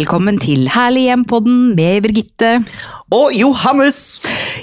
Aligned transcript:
Velkommen 0.00 0.38
til 0.40 0.62
Herlig 0.72 1.02
hjem-podden 1.10 1.74
med 1.76 1.98
Birgitte. 2.06 2.50
Og 3.12 3.34
Johannes! 3.36 3.98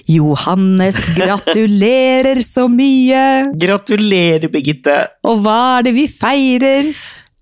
Johannes, 0.10 0.98
gratulerer 1.14 2.40
så 2.42 2.64
mye! 2.72 3.20
Gratulerer, 3.64 4.48
Birgitte. 4.50 4.96
Og 5.30 5.44
hva 5.46 5.58
er 5.76 5.86
det 5.86 5.94
vi 5.94 6.06
feirer? 6.10 6.90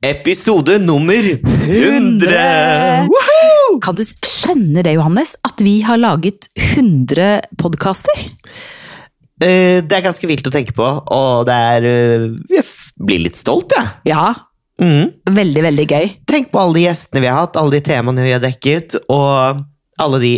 Episode 0.03 0.75
nummer 0.83 1.29
100! 1.29 2.33
100! 3.07 3.79
Kan 3.85 3.95
du 3.95 4.03
skjønne 4.03 4.83
det, 4.83 4.97
Johannes, 4.97 5.37
at 5.47 5.63
vi 5.63 5.77
har 5.87 6.01
laget 6.01 6.49
100 6.59 7.29
podkaster? 7.61 8.25
Eh, 9.39 9.79
Det 9.87 9.95
er 10.01 10.03
ganske 10.09 10.27
vilt 10.33 10.51
å 10.51 10.53
tenke 10.57 10.75
på, 10.75 10.89
og 11.15 11.47
det 11.47 11.55
er 11.77 11.87
eh, 11.93 12.27
Jeg 12.57 12.67
blir 13.07 13.23
litt 13.29 13.39
stolt, 13.39 13.71
jeg. 13.71 13.95
Ja, 14.11 14.33
Mhm. 14.81 15.35
veldig, 15.35 15.61
veldig 15.69 15.85
gøy. 15.87 16.09
Tenk 16.27 16.51
på 16.51 16.59
alle 16.59 16.79
de 16.79 16.85
gjestene 16.87 17.23
vi 17.23 17.31
har 17.31 17.45
hatt, 17.45 17.55
alle 17.59 17.77
de 17.77 17.85
temaene 17.85 18.25
vi 18.25 18.33
har 18.35 18.43
dekket, 18.43 18.97
og 19.09 19.63
alle 20.03 20.19
de 20.19 20.31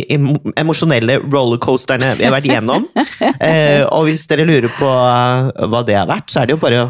emosjonelle 0.56 1.18
rollercoasterne 1.24 2.12
vi 2.18 2.26
har 2.28 2.34
vært 2.36 2.50
igjennom. 2.50 2.86
Eh, 3.38 3.84
og 3.94 4.08
hvis 4.08 4.24
dere 4.30 4.44
lurer 4.46 4.70
på 4.74 4.86
eh, 4.88 5.66
hva 5.70 5.80
det 5.86 5.94
har 5.94 6.08
vært, 6.10 6.30
så 6.30 6.40
er 6.40 6.48
det 6.48 6.56
jo 6.56 6.60
bare 6.62 6.80
å 6.82 6.88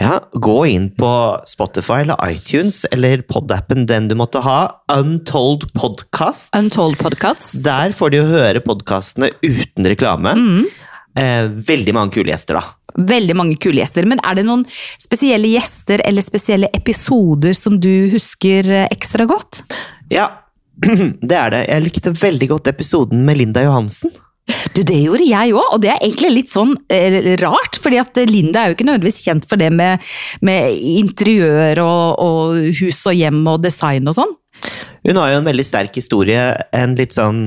ja, 0.00 0.16
gå 0.34 0.56
inn 0.72 0.88
på 0.98 1.10
Spotify 1.46 2.00
eller 2.02 2.18
iTunes 2.32 2.82
eller 2.94 3.22
podappen 3.28 3.86
den 3.86 4.08
du 4.10 4.16
måtte 4.18 4.42
ha. 4.42 4.60
Untold 4.90 5.68
Podcast. 5.76 6.50
Untold 6.58 6.98
Podcast. 6.98 7.60
Der 7.66 7.94
får 7.94 8.12
de 8.12 8.22
jo 8.22 8.30
høre 8.30 8.62
podkastene 8.64 9.30
uten 9.44 9.86
reklame. 9.92 10.34
Mm. 10.38 10.66
Eh, 11.18 11.48
veldig 11.68 11.94
mange 11.94 12.14
kule 12.16 12.32
gjester, 12.32 12.56
da. 12.56 13.04
Veldig 13.08 13.36
mange 13.36 13.56
kule 13.60 13.82
gjester. 13.82 14.06
Men 14.08 14.20
er 14.24 14.38
det 14.38 14.46
noen 14.48 14.64
spesielle 15.00 15.50
gjester 15.52 16.02
eller 16.06 16.24
spesielle 16.24 16.70
episoder 16.76 17.56
som 17.56 17.78
du 17.80 18.08
husker 18.12 18.68
eh, 18.68 18.88
ekstra 18.92 19.26
godt? 19.28 19.62
Ja, 20.12 20.30
det 21.20 21.38
er 21.38 21.54
det. 21.54 21.64
Jeg 21.68 21.86
likte 21.88 22.14
veldig 22.16 22.52
godt 22.54 22.70
episoden 22.72 23.26
med 23.28 23.42
Linda 23.42 23.64
Johansen. 23.66 24.12
Du, 24.74 24.80
Det 24.82 24.96
gjorde 24.98 25.26
jeg 25.28 25.52
òg, 25.54 25.74
og 25.76 25.82
det 25.84 25.92
er 25.92 26.00
egentlig 26.02 26.32
litt 26.32 26.52
sånn 26.52 26.72
eh, 26.92 27.34
rart. 27.40 27.78
fordi 27.82 28.00
at 28.00 28.18
Linda 28.28 28.62
er 28.62 28.70
jo 28.72 28.76
ikke 28.78 28.86
nødvendigvis 28.88 29.22
kjent 29.24 29.46
for 29.48 29.60
det 29.60 29.70
med, 29.72 30.02
med 30.42 30.72
interiør 30.72 31.82
og, 31.84 32.06
og 32.24 32.72
hus 32.80 33.04
og 33.06 33.18
hjem 33.18 33.44
og 33.52 33.60
design 33.62 34.08
og 34.10 34.16
sånn. 34.18 34.32
Hun 35.06 35.18
har 35.18 35.32
jo 35.32 35.42
en 35.42 35.48
veldig 35.48 35.66
sterk 35.66 35.96
historie. 35.98 36.42
En 36.74 36.96
litt 36.98 37.14
sånn 37.14 37.44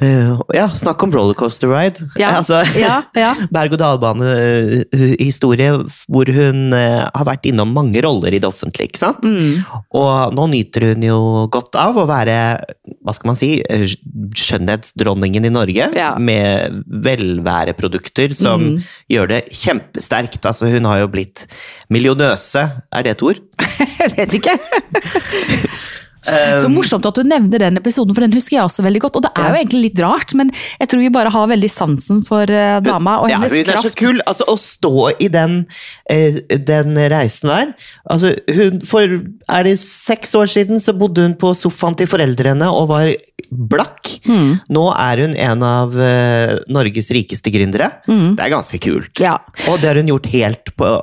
eh, 0.00 0.38
Ja, 0.56 0.68
snakk 0.74 1.02
om 1.04 1.12
rollercoaster 1.14 1.68
ride. 1.70 2.00
Ja, 2.20 2.28
altså, 2.40 2.62
ja, 2.78 3.02
ja. 3.16 3.34
Berg-og-dal-bane-historie 3.54 5.70
hvor 6.10 6.26
hun 6.34 6.72
uh, 6.74 7.08
har 7.14 7.26
vært 7.28 7.46
innom 7.50 7.72
mange 7.76 8.00
roller 8.04 8.32
i 8.34 8.38
det 8.42 8.48
offentlige. 8.48 8.88
ikke 8.90 9.02
sant? 9.02 9.22
Mm. 9.24 9.54
Og 9.96 10.34
nå 10.36 10.44
nyter 10.54 10.82
hun 10.92 11.02
jo 11.06 11.18
godt 11.52 11.74
av 11.80 11.94
å 12.00 12.06
være 12.10 12.36
hva 13.04 13.12
skal 13.16 13.28
man 13.32 13.38
si, 13.38 13.50
eh, 13.62 13.86
skjønnhetsdronningen 14.36 15.44
i 15.48 15.52
Norge. 15.54 15.84
Ja. 15.96 16.10
Med 16.18 16.82
velværeprodukter 16.86 18.34
som 18.36 18.60
Mm. 18.60 18.82
gjør 19.10 19.26
det 19.30 19.40
kjempesterkt. 19.56 20.44
Altså, 20.46 20.68
hun 20.70 20.84
har 20.84 20.98
jo 21.00 21.08
blitt 21.08 21.46
millionøse, 21.90 22.66
er 22.92 23.02
det 23.06 23.10
et 23.16 23.22
ord? 23.22 23.38
Jeg 24.00 24.10
vet 24.16 24.32
ikke. 24.40 24.54
Så 26.26 26.68
morsomt 26.72 27.06
at 27.08 27.16
du 27.16 27.24
nevner 27.26 27.62
den 27.62 27.80
episoden, 27.80 28.14
for 28.16 28.24
den 28.24 28.34
husker 28.36 28.58
jeg 28.58 28.66
også 28.66 28.84
veldig 28.84 29.02
godt. 29.06 29.18
Og 29.18 29.24
det 29.24 29.30
er 29.38 29.54
jo 29.54 29.60
egentlig 29.60 29.82
litt 29.86 30.02
rart, 30.04 30.34
men 30.36 30.52
jeg 30.80 30.90
tror 30.90 31.02
vi 31.02 31.12
bare 31.14 31.32
har 31.32 31.48
veldig 31.50 31.70
sansen 31.72 32.22
for 32.28 32.50
eh, 32.52 32.76
dama 32.84 33.18
og 33.22 33.30
hennes 33.32 33.54
Ja, 33.54 33.64
det 33.64 33.74
er 33.74 33.80
så 33.80 33.90
kraft. 33.90 34.00
kul! 34.02 34.20
Altså, 34.28 34.46
å 34.50 34.56
stå 34.60 34.94
i 35.22 35.30
den, 35.32 35.56
eh, 36.12 36.40
den 36.50 36.98
reisen 37.12 37.50
der 37.50 37.72
altså, 38.10 38.34
hun, 38.52 38.80
For 38.86 39.16
er 39.50 39.66
det 39.66 39.76
seks 39.80 40.34
år 40.38 40.50
siden 40.50 40.82
så 40.82 40.94
bodde 40.96 41.24
hun 41.24 41.36
på 41.40 41.52
sofaen 41.56 41.96
til 41.98 42.10
foreldrene 42.10 42.68
og 42.68 42.90
var 42.92 43.12
blakk. 43.50 44.12
Mm. 44.28 44.60
Nå 44.70 44.86
er 44.94 45.24
hun 45.24 45.36
en 45.40 45.64
av 45.66 45.96
eh, 45.98 46.56
Norges 46.70 47.10
rikeste 47.16 47.52
gründere. 47.54 47.90
Mm. 48.06 48.36
Det 48.38 48.44
er 48.44 48.54
ganske 48.54 48.80
kult. 48.82 49.12
Ja. 49.22 49.38
Og 49.70 49.80
det 49.80 49.90
har 49.90 50.00
hun 50.00 50.10
gjort 50.12 50.28
helt, 50.32 50.74
på, 50.78 50.96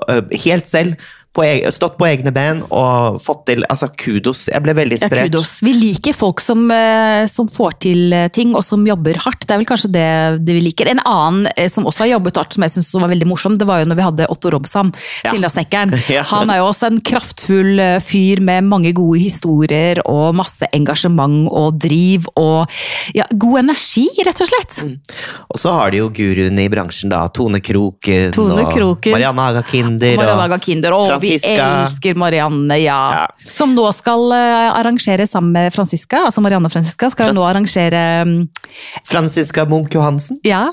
helt 0.45 0.69
selv. 0.69 1.09
På, 1.37 1.43
eg- 1.45 1.67
stått 1.75 1.97
på 1.99 2.07
egne 2.09 2.31
ben 2.33 2.63
og 2.73 3.19
fått 3.21 3.43
til 3.51 3.61
Altså, 3.69 3.89
kudos. 3.93 4.47
Jeg 4.49 4.63
ble 4.65 4.73
veldig 4.73 4.97
Ja, 5.03 5.09
kudos. 5.11 5.59
Vi 5.61 5.73
liker 5.77 6.15
folk 6.17 6.41
som, 6.41 6.63
eh, 6.73 7.27
som 7.29 7.45
får 7.51 7.75
til 7.85 8.13
eh, 8.15 8.27
ting, 8.33 8.55
og 8.57 8.63
som 8.65 8.81
jobber 8.87 9.19
hardt. 9.21 9.45
Det 9.45 9.53
er 9.53 9.61
vel 9.61 9.69
kanskje 9.69 9.91
det, 9.93 10.07
det 10.47 10.55
vi 10.57 10.63
liker. 10.65 10.89
En 10.89 11.01
annen 11.05 11.47
eh, 11.55 11.67
som 11.69 11.85
også 11.85 12.05
har 12.05 12.11
jobbet 12.15 12.39
hardt, 12.41 12.57
som 12.57 12.65
jeg 12.65 12.73
syns 12.73 12.89
var 12.97 13.11
veldig 13.13 13.27
morsom, 13.29 13.57
det 13.61 13.67
var 13.69 13.83
jo 13.83 13.89
når 13.91 13.99
vi 14.01 14.05
hadde 14.07 14.29
Otto 14.33 14.49
Robsam, 14.55 14.89
Ja. 15.23 15.33
Sildasnekkeren. 15.35 15.93
Ja. 16.17 16.23
Han 16.31 16.49
er 16.49 16.61
jo 16.61 16.69
også 16.71 16.87
en 16.89 17.01
kraftfull 17.05 17.77
fyr 18.01 18.39
med 18.41 18.63
mange 18.65 18.93
gode 18.95 19.19
historier 19.21 19.99
og 20.07 20.33
masse 20.39 20.65
engasjement 20.73 21.49
og 21.51 21.75
driv 21.83 22.25
og 22.39 22.71
ja, 23.13 23.25
god 23.35 23.59
energi, 23.65 24.07
rett 24.25 24.41
og 24.41 24.49
slett. 24.49 24.79
Og 25.51 25.59
så 25.61 25.73
har 25.75 25.91
de 25.93 25.99
jo 26.01 26.07
guruene 26.15 26.63
i 26.65 26.71
bransjen, 26.71 27.11
da. 27.13 27.25
Tone 27.35 27.59
Kroken 27.61 28.31
Tone 28.33 28.63
og 28.63 29.05
Marianne 29.11 29.45
Haga 29.49 29.63
Kinder. 29.67 30.15
Marianne 30.17 30.37
og 30.39 30.43
Haga 30.47 30.59
Kinder, 30.63 30.95
og 30.97 31.11
vi 31.21 31.26
Franziska. 31.27 31.67
elsker 31.81 32.15
Marianne, 32.19 32.77
ja. 32.81 32.97
Ja. 33.13 33.27
Som 33.47 33.75
nå 33.75 33.85
skal 33.95 34.31
eh, 34.35 34.67
arrangere 34.79 35.27
sammen 35.27 35.51
med 35.55 35.73
Franziska, 35.75 36.23
altså 36.29 36.41
Marianne 36.41 36.65
og 36.69 36.73
Franziska, 36.73 37.09
skal 37.13 37.29
Frans- 37.31 37.37
nå 37.39 37.45
arrangere 37.47 38.03
mm, 38.25 38.37
Franziska 39.07 39.65
Munch 39.69 39.95
Johansen. 39.95 40.39
Ja. 40.47 40.65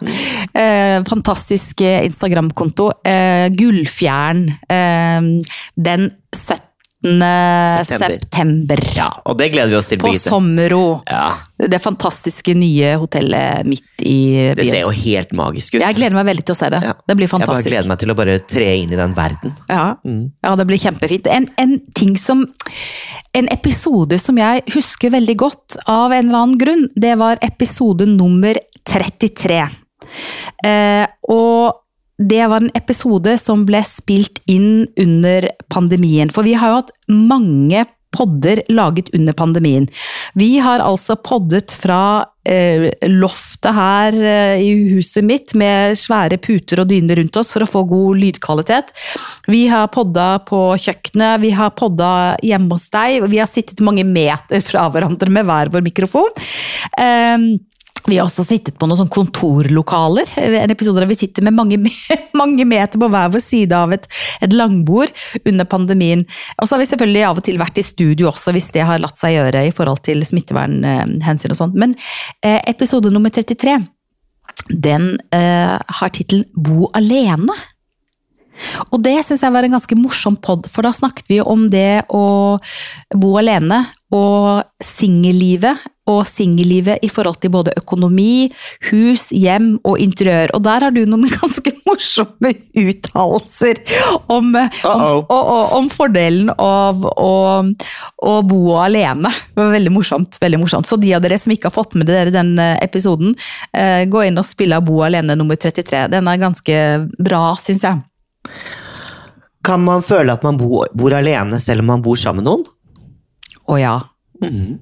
Eh, 0.55 1.01
fantastisk 1.09 1.81
Instagram-konto. 1.81 2.91
Eh, 3.07 3.49
Gullfjern. 3.55 4.49
Eh, 4.69 5.21
den 5.77 6.11
17. 6.37 6.61
September. 7.05 8.15
september. 8.17 8.81
Ja, 8.97 9.09
og 9.29 9.37
det 9.39 9.51
gleder 9.53 9.69
vi 9.73 9.77
oss 9.79 9.89
til, 9.91 9.99
På 10.01 10.09
Birgitte. 10.09 10.31
Sommero. 10.33 11.03
Ja, 11.11 11.35
Det 11.59 11.81
fantastiske 11.85 12.55
nye 12.59 12.95
hotellet 12.99 13.67
midt 13.69 14.03
i 14.03 14.53
det 14.57 14.65
ser 14.67 14.81
jo 14.83 14.91
helt 14.91 15.33
magisk 15.37 15.77
ut. 15.77 15.81
Jeg 15.85 15.95
gleder 15.99 16.17
meg 16.17 16.27
veldig 16.27 16.45
til 16.49 16.55
å 16.57 16.59
se 16.59 16.71
det. 16.75 16.81
Ja. 16.83 16.95
Det 17.07 17.17
blir 17.21 17.31
fantastisk. 17.31 17.69
Jeg 17.69 17.71
bare 17.71 17.75
gleder 17.77 17.89
meg 17.93 17.99
til 18.03 18.11
å 18.15 18.17
bare 18.19 18.39
tre 18.55 18.71
inn 18.83 18.93
i 18.93 18.97
den 19.01 19.15
verden. 19.15 19.55
Ja, 19.69 19.85
Mm. 20.05 20.33
ja, 20.43 20.55
det 20.57 20.67
blir 20.67 20.79
kjempefint. 20.79 21.27
En, 21.31 21.49
en 21.59 21.81
ting 21.95 22.17
som 22.17 22.47
En 23.35 23.49
episode 23.51 24.17
som 24.23 24.37
jeg 24.39 24.63
husker 24.71 25.11
veldig 25.11 25.35
godt 25.37 25.77
av 25.91 26.13
en 26.13 26.29
eller 26.29 26.39
annen 26.39 26.59
grunn, 26.59 26.85
det 26.95 27.17
var 27.19 27.37
episode 27.43 28.07
nummer 28.07 28.55
33. 28.87 29.69
Eh, 30.65 31.07
og 31.29 31.81
det 32.19 32.47
var 32.47 32.63
en 32.63 32.75
episode 32.79 33.35
som 33.43 33.65
ble 33.67 33.81
spilt 33.87 34.39
inn 34.51 34.87
under 35.01 35.49
pandemien. 35.73 36.31
For 36.31 36.47
vi 36.47 36.55
har 36.59 36.71
jo 36.71 36.81
hatt 36.83 36.95
mange 37.11 37.85
podder 38.15 38.63
laget 38.71 39.11
under 39.15 39.35
pandemien. 39.35 39.89
Vi 40.39 40.59
har 40.63 40.83
altså 40.85 41.17
poddet 41.19 41.75
fra 41.75 42.23
eh, 42.47 42.87
loftet 43.11 43.75
her 43.75 44.15
eh, 44.15 44.63
i 44.63 44.71
huset 44.93 45.27
mitt 45.27 45.57
med 45.59 45.99
svære 45.99 46.39
puter 46.43 46.85
og 46.85 46.91
dyner 46.93 47.19
rundt 47.19 47.37
oss 47.41 47.51
for 47.57 47.67
å 47.67 47.71
få 47.71 47.85
god 47.91 48.23
lydkvalitet. 48.23 48.95
Vi 49.51 49.67
har 49.73 49.91
podda 49.95 50.29
på 50.47 50.63
kjøkkenet, 50.87 51.43
vi 51.43 51.51
har 51.59 51.75
podda 51.75 52.13
hjemme 52.47 52.77
hos 52.77 52.87
deg, 52.95 53.27
vi 53.33 53.43
har 53.43 53.51
sittet 53.51 53.83
mange 53.85 54.07
meter 54.07 54.63
fra 54.65 54.87
hverandre 54.95 55.35
med 55.35 55.51
hver 55.51 55.75
vår 55.75 55.87
mikrofon. 55.91 56.45
Eh, 56.95 57.51
vi 58.07 58.19
har 58.19 58.27
også 58.27 58.45
sittet 58.45 58.77
på 58.77 58.87
noen 58.89 58.99
sånne 59.01 59.15
kontorlokaler. 59.15 60.29
En 60.37 60.73
episode 60.73 61.01
der 61.01 61.09
vi 61.09 61.17
sitter 61.17 61.45
med 61.47 61.57
mange, 61.57 61.79
mange 62.41 62.67
meter 62.69 63.01
på 63.01 63.09
hver 63.09 63.33
vår 63.33 63.43
side 63.43 63.77
av 63.77 63.95
et, 63.97 64.05
et 64.45 64.53
langbord 64.53 65.13
under 65.41 65.69
pandemien. 65.69 66.27
Og 66.59 66.69
så 66.69 66.77
har 66.77 66.85
vi 66.85 66.91
selvfølgelig 66.93 67.27
av 67.31 67.41
og 67.41 67.47
til 67.49 67.61
vært 67.63 67.81
i 67.81 67.87
studio 67.87 68.29
også, 68.29 68.53
hvis 68.57 68.69
det 68.77 68.85
har 68.85 69.01
latt 69.01 69.21
seg 69.21 69.39
gjøre 69.39 69.65
i 69.69 69.75
forhold 69.75 70.05
til 70.05 70.25
smittevernhensyn 70.27 71.55
og 71.55 71.61
sånn. 71.61 71.77
Men 71.81 71.97
eh, 72.45 72.61
episode 72.75 73.13
nummer 73.15 73.33
33, 73.33 73.79
den 74.69 75.15
eh, 75.33 75.79
har 75.79 76.13
tittelen 76.13 76.45
Bo 76.55 76.91
alene. 76.93 77.57
Og 78.93 79.01
det 79.03 79.17
syns 79.27 79.43
jeg 79.43 79.55
var 79.55 79.67
en 79.67 79.75
ganske 79.75 79.97
morsom 79.99 80.37
pod, 80.39 80.69
for 80.71 80.87
da 80.87 80.93
snakket 80.95 81.33
vi 81.33 81.41
om 81.43 81.67
det 81.73 82.05
å 82.13 82.61
bo 83.17 83.33
alene 83.41 83.81
og 84.15 84.63
singellivet. 84.85 85.81
Og 86.11 86.21
singellivet 86.29 87.01
i 87.05 87.09
forhold 87.09 87.39
til 87.41 87.53
både 87.55 87.73
økonomi, 87.81 88.51
hus, 88.91 89.31
hjem 89.33 89.79
og 89.89 89.97
interiør. 90.03 90.53
Og 90.57 90.65
der 90.67 90.85
har 90.85 90.93
du 90.95 91.01
noen 91.09 91.25
ganske 91.39 91.73
morsomme 91.87 92.53
uttalelser 92.77 93.81
om, 94.29 94.53
om, 94.55 94.61
Uh-oh. 94.85 95.23
og, 95.23 95.33
og, 95.33 95.75
om 95.79 95.89
fordelen 95.93 96.51
av 96.61 97.05
å, 97.09 97.33
å 98.21 98.35
bo 98.45 98.63
alene. 98.83 99.33
Det 99.55 99.63
var 99.63 99.75
veldig 99.75 99.95
morsomt, 99.95 100.39
veldig 100.43 100.61
morsomt. 100.65 100.91
Så 100.91 101.01
de 101.01 101.15
av 101.17 101.25
dere 101.25 101.39
som 101.41 101.55
ikke 101.55 101.71
har 101.71 101.77
fått 101.77 101.97
med 101.99 102.09
dere 102.11 102.35
den 102.35 102.55
eh, 102.61 102.77
episoden, 102.85 103.35
eh, 103.73 104.05
gå 104.11 104.27
inn 104.27 104.41
og 104.41 104.49
spille 104.49 104.79
av 104.79 104.85
Bo 104.85 105.01
alene 105.07 105.37
nummer 105.39 105.57
33. 105.57 106.07
Den 106.13 106.29
er 106.29 106.41
ganske 106.41 106.81
bra, 107.19 107.45
syns 107.61 107.85
jeg. 107.87 108.03
Kan 109.65 109.85
man 109.87 110.05
føle 110.05 110.35
at 110.35 110.45
man 110.45 110.59
bor, 110.61 110.91
bor 110.93 111.15
alene 111.17 111.61
selv 111.63 111.85
om 111.85 111.95
man 111.95 112.05
bor 112.05 112.19
sammen 112.21 112.45
med 112.45 112.51
noen? 112.51 112.67
Å 113.65 113.79
ja. 113.81 113.95
Mhm. 114.43 114.77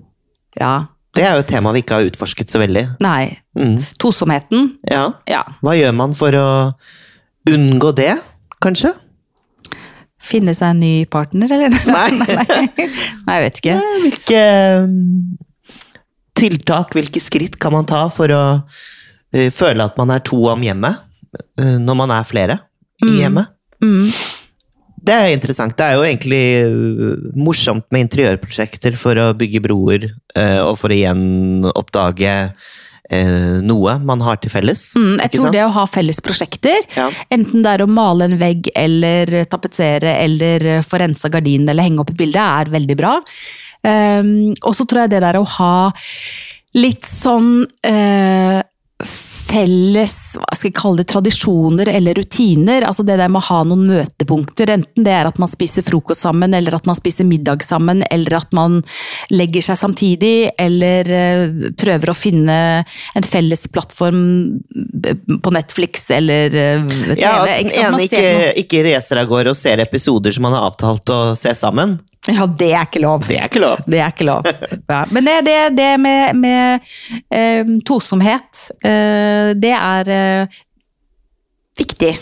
Ja. 0.58 0.72
Det 1.12 1.24
er 1.26 1.36
jo 1.36 1.44
et 1.44 1.50
tema 1.50 1.74
vi 1.76 1.82
ikke 1.84 1.98
har 1.98 2.08
utforsket 2.08 2.52
så 2.52 2.60
veldig. 2.62 2.86
Nei. 3.04 3.36
Mm. 3.58 3.78
Tosomheten. 4.00 4.74
Ja. 4.88 5.10
Ja. 5.28 5.42
Hva 5.60 5.76
gjør 5.76 5.92
man 5.96 6.16
for 6.16 6.36
å 6.38 6.48
unngå 7.52 7.90
det, 7.98 8.14
kanskje? 8.62 8.94
finne 10.22 10.54
seg 10.56 10.74
en 10.74 10.82
ny 10.82 10.92
partner, 11.10 11.50
eller? 11.50 11.74
Nei. 11.96 12.10
Nei, 13.26 13.36
jeg 13.36 13.44
vet 13.46 13.62
ikke. 13.62 13.78
Hvilke 14.04 14.42
mm, 14.86 15.06
tiltak, 16.38 16.94
hvilke 16.96 17.22
skritt 17.22 17.58
kan 17.62 17.74
man 17.74 17.88
ta 17.88 18.04
for 18.12 18.32
å 18.34 18.42
eh, 19.34 19.50
føle 19.54 19.88
at 19.88 19.98
man 20.00 20.14
er 20.14 20.22
to 20.26 20.38
om 20.52 20.62
hjemmet, 20.64 21.02
eh, 21.60 21.76
når 21.82 21.98
man 22.04 22.14
er 22.14 22.28
flere 22.28 22.60
i 23.02 23.18
hjemmet? 23.18 23.52
Mm. 23.82 24.06
Det 25.02 25.14
er 25.14 25.32
interessant. 25.34 25.74
Det 25.78 25.86
er 25.86 25.98
jo 25.98 26.04
egentlig 26.06 26.44
øh, 26.62 27.24
morsomt 27.38 27.88
med 27.90 28.06
interiørprosjekter 28.06 28.94
for 29.00 29.18
å 29.18 29.32
bygge 29.38 29.62
broer, 29.64 30.06
øh, 30.12 30.60
og 30.68 30.76
for 30.78 30.92
å 30.92 30.96
igjen 30.96 31.66
oppdage 31.72 32.36
øh, 33.10 33.58
noe 33.66 33.96
man 34.06 34.22
har 34.22 34.38
til 34.42 34.54
felles. 34.54 34.84
Mm, 34.94 35.16
jeg 35.24 35.34
tror 35.34 35.48
sant? 35.48 35.58
det 35.58 35.66
å 35.66 35.74
ha 35.74 35.88
felles 35.90 36.22
prosjekter, 36.22 36.86
Ja. 36.94 37.08
enten 37.34 37.66
det 37.66 37.74
er 37.74 37.84
å 37.84 37.90
male 37.90 38.30
en 38.30 38.38
vegg 38.40 38.70
eller 38.78 39.42
tapetsere 39.50 40.16
eller 40.22 40.84
få 40.86 41.02
rensa 41.02 41.32
gardinen 41.32 41.74
eller 41.74 41.88
henge 41.88 42.04
opp 42.04 42.14
et 42.14 42.22
bilde, 42.22 42.48
er 42.62 42.70
veldig 42.70 42.98
bra. 43.02 43.16
Um, 43.82 44.52
og 44.62 44.76
så 44.78 44.86
tror 44.86 45.04
jeg 45.04 45.16
det 45.16 45.24
der 45.24 45.40
å 45.40 45.48
ha 45.58 45.74
litt 46.78 47.04
sånn 47.04 47.64
eh, 47.84 48.60
felles 49.52 50.14
hva 50.38 50.56
skal 50.56 50.70
jeg 50.70 50.76
kalle 50.76 51.02
det, 51.02 51.08
tradisjoner 51.12 51.90
eller 51.92 52.16
rutiner. 52.18 52.86
altså 52.88 53.04
Det 53.06 53.18
der 53.20 53.30
med 53.32 53.42
å 53.42 53.48
ha 53.50 53.60
noen 53.68 53.84
møtepunkter. 53.90 54.72
Enten 54.74 55.06
det 55.06 55.14
er 55.14 55.28
at 55.28 55.40
man 55.42 55.50
spiser 55.50 55.84
frokost 55.86 56.24
sammen, 56.24 56.54
eller 56.56 56.76
at 56.78 56.88
man 56.88 56.98
spiser 56.98 57.28
middag 57.28 57.64
sammen, 57.66 58.02
eller 58.10 58.38
at 58.40 58.52
man 58.56 58.80
legger 59.32 59.66
seg 59.68 59.80
samtidig, 59.80 60.52
eller 60.60 61.12
eh, 61.18 61.72
prøver 61.78 62.12
å 62.12 62.16
finne 62.16 62.58
en 62.82 63.26
felles 63.26 63.66
plattform 63.72 64.22
på 65.42 65.54
Netflix 65.54 66.08
eller 66.14 66.56
eh, 66.56 66.86
TV. 66.86 67.18
Ja, 67.20 67.36
at 67.42 67.52
den? 67.52 67.72
Ene 67.82 68.06
ikke, 68.06 68.32
ikke 68.64 68.86
reiser 68.88 69.22
av 69.22 69.30
gårde 69.30 69.52
og 69.52 69.58
ser 69.58 69.82
episoder 69.84 70.34
som 70.34 70.46
man 70.48 70.56
har 70.56 70.70
avtalt 70.70 71.12
å 71.12 71.20
se 71.38 71.54
sammen. 71.58 71.98
Ja, 72.30 72.46
det 72.46 72.68
er 72.70 72.84
ikke 72.86 73.02
lov. 73.02 73.24
Det 73.26 73.34
er 73.34 73.48
ikke 73.48 73.62
lov. 73.64 73.80
Det 73.90 73.98
er 73.98 74.12
ikke 74.12 74.26
lov. 74.28 74.46
Ja. 74.92 75.00
Men 75.10 75.26
det, 75.26 75.34
det, 75.48 75.56
det 75.74 75.88
med, 75.98 76.36
med 76.38 76.92
eh, 77.34 77.72
tosomhet, 77.88 78.60
eh, 78.86 79.50
det 79.58 79.72
er 79.74 80.10
eh, 80.14 80.60
viktig 81.80 82.12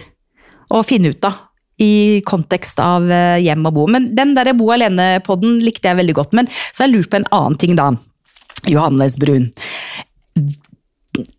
å 0.72 0.80
finne 0.86 1.12
ut 1.12 1.28
av. 1.28 1.46
I 1.80 2.20
kontekst 2.28 2.80
av 2.84 3.08
eh, 3.12 3.38
hjem 3.44 3.68
og 3.68 3.76
bo. 3.76 3.86
Men 3.92 4.10
den 4.16 4.32
der 4.36 4.52
bo 4.56 4.70
alene-podden 4.72 5.60
likte 5.64 5.92
jeg 5.92 6.00
veldig 6.00 6.16
godt. 6.16 6.36
Men 6.36 6.48
så 6.48 6.84
har 6.84 6.90
jeg 6.90 6.96
lurt 6.96 7.12
på 7.12 7.20
en 7.20 7.30
annen 7.36 7.60
ting, 7.60 7.76
da. 7.76 7.92
Johannes 8.68 9.16
Brun. 9.20 9.50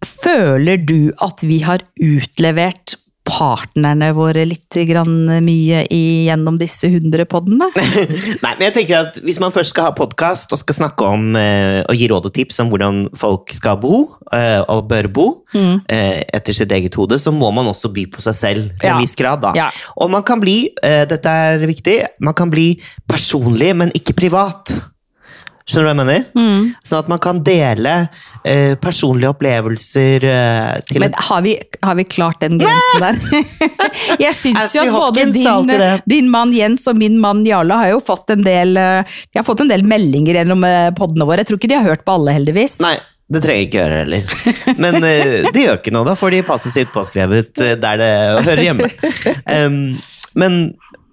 Føler 0.06 0.81
du 0.86 1.13
at 1.22 1.42
vi 1.46 1.62
har 1.66 1.86
utlevert 1.98 2.98
partnerne 3.31 4.12
våre 4.18 4.44
litt 4.48 4.78
grann 4.89 5.13
mye 5.45 5.83
gjennom 5.88 6.57
disse 6.60 6.89
hundre 6.92 7.25
poddene? 7.30 7.69
Nei, 8.44 8.51
men 8.57 8.66
jeg 8.68 8.75
tenker 8.81 8.98
at 9.07 9.19
Hvis 9.24 9.39
man 9.42 9.54
først 9.56 9.74
skal 9.74 9.89
ha 9.89 9.94
podkast 9.98 10.51
og 10.56 10.60
skal 10.62 10.78
snakke 10.81 11.07
om 11.07 11.36
eh, 11.39 11.80
og 11.88 11.95
gi 11.98 12.10
råd 12.12 12.28
og 12.30 12.33
tips 12.36 12.60
om 12.63 12.72
hvordan 12.74 13.01
folk 13.19 13.51
skal 13.56 13.80
bo, 13.81 14.01
eh, 14.36 14.60
og 14.68 14.88
bør 14.92 15.10
bo, 15.12 15.28
Mm. 15.51 15.81
eh, 15.92 16.22
etter 16.31 16.56
sitt 16.56 16.72
eget 16.72 16.95
hode, 16.95 17.18
så 17.19 17.28
må 17.36 17.50
man 17.51 17.68
også 17.68 17.89
by 17.92 18.06
på 18.13 18.22
seg 18.24 18.36
selv 18.38 18.69
til 18.80 18.88
Ja. 18.88 18.94
en 18.95 19.01
viss 19.04 19.16
grad. 19.19 19.42
da. 19.44 19.51
Ja. 19.56 19.66
Og 20.00 20.10
man 20.13 20.24
kan 20.24 20.39
bli, 20.39 20.69
dette 20.81 21.27
er 21.27 21.60
viktig, 21.68 21.98
man 22.24 22.34
kan 22.34 22.50
bli 22.50 22.80
personlig, 23.10 23.74
men 23.75 23.92
ikke 23.92 24.16
privat. 24.16 24.72
Skjønner 25.71 25.85
du 25.85 25.88
hva 25.88 25.94
jeg 25.94 26.00
mener? 26.01 26.23
Mm. 26.35 26.63
Sånn 26.83 27.00
at 27.06 27.09
man 27.12 27.19
kan 27.23 27.38
dele 27.47 27.91
eh, 28.44 28.73
personlige 28.81 29.31
opplevelser 29.31 30.25
eh, 30.27 30.81
til 30.89 31.03
Men 31.06 31.15
har 31.15 31.45
vi, 31.45 31.53
har 31.85 31.95
vi 31.95 32.06
klart 32.12 32.41
den 32.44 32.59
grensen 32.59 33.06
der? 33.06 33.21
Jeg 34.25 34.35
syns 34.35 34.75
jo 34.75 34.83
at 34.83 34.91
både 35.15 35.25
din, 35.31 36.01
din 36.12 36.27
mann 36.33 36.51
Jens 36.56 36.83
og 36.91 37.00
min 37.00 37.15
mann 37.21 37.45
Jarle 37.47 37.77
har 37.79 37.94
jo 37.94 38.01
fått 38.03 38.35
en 38.35 38.44
del, 38.44 38.75
eh, 38.79 39.21
har 39.38 39.47
fått 39.47 39.63
en 39.63 39.71
del 39.71 39.85
meldinger 39.88 40.41
gjennom 40.41 40.68
eh, 40.68 40.91
poddene 40.97 41.27
våre. 41.29 41.45
Jeg 41.45 41.51
tror 41.51 41.62
ikke 41.62 41.71
de 41.71 41.79
har 41.79 41.88
hørt 41.88 42.03
på 42.07 42.17
alle, 42.19 42.35
heldigvis. 42.35 42.81
Nei, 42.83 42.97
det 43.31 43.44
trenger 43.45 43.67
ikke 43.69 43.81
gjøre 43.81 44.03
heller. 44.03 44.77
Men 44.83 45.00
eh, 45.07 45.38
det 45.47 45.67
gjør 45.67 45.79
ikke 45.79 45.95
noe, 45.95 46.09
da 46.12 46.17
får 46.19 46.35
de 46.35 46.45
passet 46.51 46.75
sitt 46.75 46.91
påskrevet 46.91 47.63
der 47.79 48.03
det 48.03 48.13
hører 48.50 48.65
hjemme. 48.67 48.91
Um, 49.51 49.97
men 50.38 50.53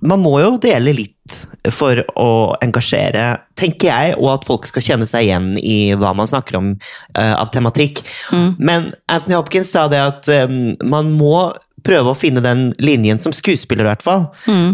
man 0.05 0.21
må 0.23 0.37
jo 0.43 0.53
dele 0.63 0.93
litt 0.95 1.39
for 1.75 2.01
å 2.19 2.31
engasjere, 2.65 3.27
tenker 3.59 3.91
jeg, 3.91 4.17
og 4.19 4.33
at 4.37 4.49
folk 4.49 4.69
skal 4.69 4.85
kjenne 4.85 5.09
seg 5.09 5.29
igjen 5.29 5.53
i 5.61 5.95
hva 5.99 6.15
man 6.17 6.31
snakker 6.31 6.59
om 6.61 6.73
uh, 6.75 7.35
av 7.39 7.51
tematikk. 7.55 8.03
Men 8.59 8.93
Anthony 9.11 9.39
Hopkins 9.39 9.73
sa 9.75 9.87
det 9.91 10.03
at 10.03 10.31
um, 10.49 10.75
man 10.87 11.13
må 11.17 11.51
prøve 11.87 12.13
å 12.13 12.19
finne 12.19 12.43
den 12.45 12.73
linjen 12.83 13.21
som 13.23 13.35
skuespiller, 13.35 13.87
i 13.87 13.93
hvert 13.93 14.05
fall, 14.05 14.27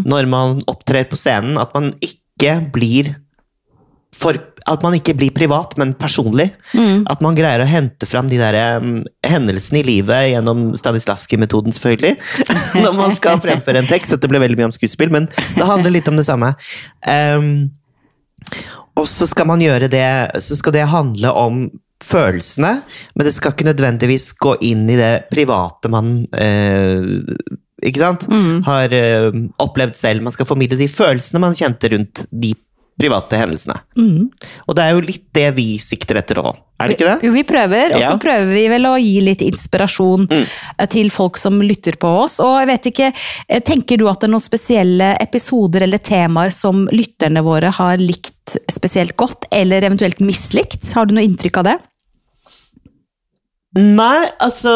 når 0.09 0.25
man 0.27 0.63
opptrer 0.71 1.05
på 1.07 1.19
scenen, 1.19 1.59
at 1.61 1.71
man 1.77 1.93
ikke 2.03 2.57
blir 2.73 3.13
for 4.15 4.37
at 4.65 4.81
man 4.81 4.95
ikke 4.97 5.13
blir 5.17 5.33
privat, 5.35 5.75
men 5.77 5.93
personlig. 5.99 6.47
At 7.11 7.21
man 7.21 7.37
greier 7.37 7.61
å 7.61 7.69
hente 7.69 8.07
fram 8.09 8.29
de 8.31 8.39
der 8.39 8.57
um, 8.81 9.03
hendelsene 9.25 9.81
i 9.83 9.85
livet 9.85 10.31
gjennom 10.31 10.71
Stanislavskij-metoden, 10.79 11.75
selvfølgelig. 11.75 12.15
Når 12.85 12.97
man 12.97 13.13
skal 13.17 13.41
fremføre 13.43 13.83
en 13.83 13.89
tekst. 13.89 14.15
Dette 14.15 14.29
ble 14.31 14.41
veldig 14.41 14.57
mye 14.61 14.69
om 14.71 14.75
skuespill, 14.75 15.13
men 15.13 15.29
det 15.57 15.69
handler 15.69 15.93
litt 15.93 16.09
om 16.09 16.17
det 16.17 16.25
samme. 16.27 16.55
Um, 17.05 17.51
og 18.95 19.09
så 19.11 19.27
skal 19.27 19.47
man 19.49 19.59
gjøre 19.63 19.89
det 19.91 20.05
Så 20.45 20.55
skal 20.59 20.75
det 20.75 20.85
handle 20.87 21.31
om 21.35 21.65
følelsene, 22.05 22.71
men 23.15 23.25
det 23.25 23.31
skal 23.33 23.53
ikke 23.53 23.65
nødvendigvis 23.65 24.27
gå 24.37 24.57
inn 24.67 24.83
i 24.91 24.97
det 24.99 25.27
private 25.31 25.89
man 25.89 26.17
uh, 26.37 27.05
ikke 27.85 28.01
sant? 28.01 28.25
har 28.67 28.93
uh, 28.93 29.37
opplevd 29.63 29.97
selv. 29.97 30.25
Man 30.25 30.35
skal 30.35 30.47
formidle 30.49 30.79
de 30.79 30.89
følelsene 30.91 31.41
man 31.43 31.55
kjente 31.57 31.91
rundt 31.93 32.25
de 32.31 32.51
private 32.99 33.35
hendelsene. 33.35 33.75
Mm. 33.99 34.29
Og 34.67 34.75
det 34.77 34.83
er 34.85 34.93
jo 34.95 35.01
litt 35.03 35.25
det 35.35 35.49
vi 35.57 35.65
sikter 35.83 36.15
etter 36.21 36.39
òg, 36.39 36.55
er 36.79 36.87
det 36.87 36.95
ikke 36.97 37.07
det? 37.09 37.27
Jo, 37.27 37.31
vi 37.35 37.43
prøver, 37.43 37.93
og 37.95 38.01
så 38.01 38.11
Ja. 38.13 38.17
prøver 38.17 38.53
vi 38.53 38.67
vel 38.71 38.85
å 38.87 38.93
gi 38.99 39.19
litt 39.21 39.41
inspirasjon 39.41 40.27
Mm. 40.29 40.45
eh, 40.79 40.85
til 40.87 41.09
folk 41.09 41.37
som 41.37 41.59
lytter 41.61 41.97
på 41.99 42.07
oss. 42.23 42.39
Og 42.39 42.59
jeg 42.61 42.67
vet 42.67 42.85
ikke, 42.93 43.13
eh, 43.49 43.59
tenker 43.59 43.97
du 43.97 44.07
at 44.07 44.19
det 44.21 44.29
er 44.29 44.31
noen 44.31 44.41
spesielle 44.41 45.17
episoder 45.19 45.83
eller 45.83 45.97
temaer 45.99 46.51
som 46.51 46.87
lytterne 46.91 47.43
våre 47.43 47.69
har 47.71 47.97
likt 47.97 48.55
spesielt 48.71 49.15
godt, 49.17 49.45
eller 49.51 49.81
eventuelt 49.81 50.19
mislikt? 50.21 50.93
Har 50.93 51.05
du 51.05 51.15
noe 51.15 51.23
inntrykk 51.27 51.57
av 51.57 51.63
det? 51.65 51.77
Nei, 53.77 54.29
altså 54.39 54.71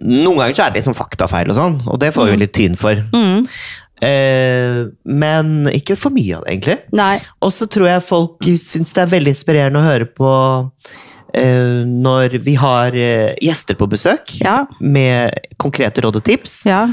Noen 0.00 0.38
ganger 0.38 0.54
så 0.56 0.64
er 0.64 0.70
det 0.72 0.80
liksom 0.80 0.96
faktafeil 0.96 1.50
og 1.52 1.56
sånn, 1.58 1.74
og 1.86 1.98
det 2.00 2.14
får 2.14 2.30
vi 2.30 2.36
litt 2.40 2.54
tyn 2.56 2.78
for. 2.80 2.94
Mm. 3.12 3.46
Eh, 4.02 4.80
men 5.06 5.52
ikke 5.70 5.94
for 6.00 6.10
mye 6.14 6.34
av 6.40 6.44
det, 6.46 6.56
egentlig. 6.56 6.78
Nei. 6.98 7.16
Og 7.44 7.52
så 7.54 7.68
tror 7.70 7.86
jeg 7.86 8.02
folk 8.08 8.48
syns 8.58 8.90
det 8.96 9.04
er 9.04 9.12
veldig 9.14 9.30
inspirerende 9.36 9.78
å 9.78 9.86
høre 9.86 10.08
på 10.10 10.30
eh, 11.34 11.82
når 11.86 12.36
vi 12.42 12.56
har 12.58 12.96
eh, 12.98 13.32
gjester 13.42 13.78
på 13.78 13.88
besøk 13.92 14.34
Ja. 14.42 14.64
med 14.80 15.38
konkrete 15.62 16.02
råd 16.04 16.18
og 16.18 16.24
tips. 16.26 16.56
Ja. 16.66 16.84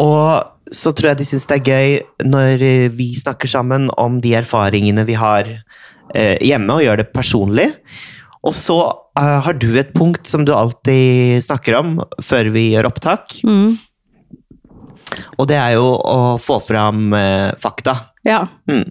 Og 0.00 0.72
så 0.72 0.90
tror 0.96 1.12
jeg 1.12 1.20
de 1.20 1.28
syns 1.28 1.46
det 1.46 1.60
er 1.60 1.70
gøy 1.70 1.90
når 2.26 2.64
vi 2.96 3.12
snakker 3.20 3.48
sammen 3.52 3.90
om 4.00 4.20
de 4.24 4.32
erfaringene 4.40 5.04
vi 5.06 5.14
har 5.20 5.46
eh, 6.14 6.36
hjemme, 6.42 6.72
og 6.78 6.82
gjør 6.86 7.02
det 7.04 7.10
personlig. 7.14 7.68
Og 8.46 8.54
så 8.56 8.78
eh, 9.18 9.38
har 9.44 9.56
du 9.60 9.68
et 9.78 9.92
punkt 9.96 10.26
som 10.30 10.44
du 10.46 10.52
alltid 10.56 11.42
snakker 11.46 11.76
om 11.82 11.98
før 12.22 12.48
vi 12.56 12.70
gjør 12.72 12.88
opptak, 12.94 13.42
Mm. 13.44 13.76
Og 15.36 15.48
det 15.48 15.56
er 15.60 15.76
jo 15.76 15.88
å 15.96 16.20
få 16.42 16.58
fram 16.64 17.12
eh, 17.16 17.54
fakta. 17.60 17.96
Ja. 18.26 18.40
Mm. 18.66 18.88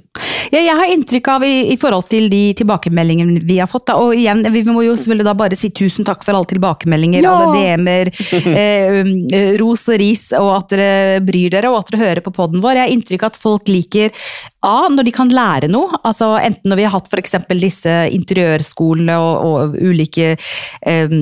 Ja, 0.53 0.61
jeg 0.61 0.75
har 0.79 0.91
inntrykk 0.93 1.27
av, 1.33 1.43
i, 1.43 1.73
i 1.73 1.75
forhold 1.79 2.07
til 2.07 2.29
de 2.31 2.53
tilbakemeldingene 2.55 3.41
vi 3.43 3.57
har 3.59 3.67
fått, 3.67 3.87
da, 3.89 3.97
og 3.99 4.15
igjen, 4.15 4.45
vi 4.53 4.61
må 4.63 4.85
jo 4.85 4.95
selvfølgelig 4.95 5.27
da 5.27 5.33
bare 5.35 5.59
si 5.59 5.73
tusen 5.75 6.07
takk 6.07 6.23
for 6.23 6.37
alle 6.37 6.47
tilbakemeldinger, 6.53 7.25
Ja! 7.25 7.33
alle 7.35 7.59
DM-er, 7.59 8.11
eh, 8.61 8.99
um, 9.01 9.13
ros 9.59 9.83
og 9.91 9.99
ris, 9.99 10.29
og 10.39 10.51
at 10.55 10.75
dere 10.77 11.23
bryr 11.25 11.51
dere, 11.57 11.73
og 11.73 11.81
at 11.81 11.91
dere 11.91 12.03
hører 12.05 12.23
på 12.23 12.35
podden 12.37 12.63
vår. 12.63 12.79
Jeg 12.79 12.87
har 12.87 12.95
inntrykk 12.95 13.25
av 13.25 13.33
at 13.33 13.41
folk 13.41 13.71
liker 13.71 14.29
A, 14.65 14.77
når 14.93 15.09
de 15.09 15.15
kan 15.19 15.33
lære 15.33 15.67
noe, 15.69 15.99
altså 16.07 16.37
enten 16.39 16.71
når 16.71 16.79
vi 16.79 16.87
har 16.87 16.95
hatt 16.95 17.11
for 17.11 17.21
eksempel 17.21 17.59
disse 17.61 17.97
interiørskolene 18.15 19.19
og, 19.19 19.35
og 19.51 19.75
ulike 19.83 20.37
eh, 20.87 21.19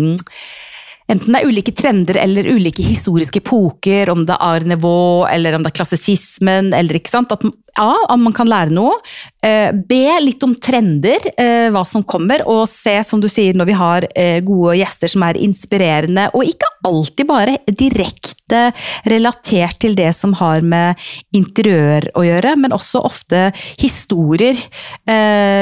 Enten 1.13 1.36
det 1.36 1.43
er 1.43 1.50
ulike 1.51 1.74
trender 1.77 2.17
eller 2.17 2.48
ulike 2.55 2.86
historiske 2.86 3.43
epoker, 3.43 4.10
om 4.13 4.24
det 4.25 4.38
er 4.41 4.65
Nouveau 4.70 5.27
eller 5.29 5.58
om 5.58 5.65
det 5.65 5.74
er 5.74 5.77
klassisismen, 5.77 6.72
eller 6.74 6.98
ikke 6.98 7.13
sant. 7.13 7.34
At 7.36 7.46
A, 7.75 7.93
om 8.10 8.22
man 8.27 8.34
kan 8.38 8.50
lære 8.50 8.70
noe. 8.74 8.93
Eh, 9.41 9.72
B, 9.74 9.98
litt 10.22 10.43
om 10.46 10.53
trender, 10.62 11.25
eh, 11.41 11.72
hva 11.74 11.82
som 11.89 12.03
kommer. 12.05 12.43
Og 12.46 12.67
C, 12.70 13.00
som 13.03 13.22
du 13.22 13.27
sier, 13.32 13.58
når 13.58 13.70
vi 13.70 13.77
har 13.79 14.05
eh, 14.13 14.38
gode 14.46 14.77
gjester 14.77 15.10
som 15.10 15.25
er 15.25 15.39
inspirerende, 15.41 16.27
og 16.38 16.46
ikke 16.46 16.70
alltid 16.86 17.29
bare 17.29 17.58
direkte 17.65 18.67
relatert 19.10 19.79
til 19.82 19.96
det 19.98 20.12
som 20.13 20.36
har 20.38 20.62
med 20.62 21.00
interiør 21.34 22.12
å 22.13 22.25
gjøre, 22.27 22.53
men 22.60 22.75
også 22.75 23.01
ofte 23.08 23.48
historier 23.79 24.60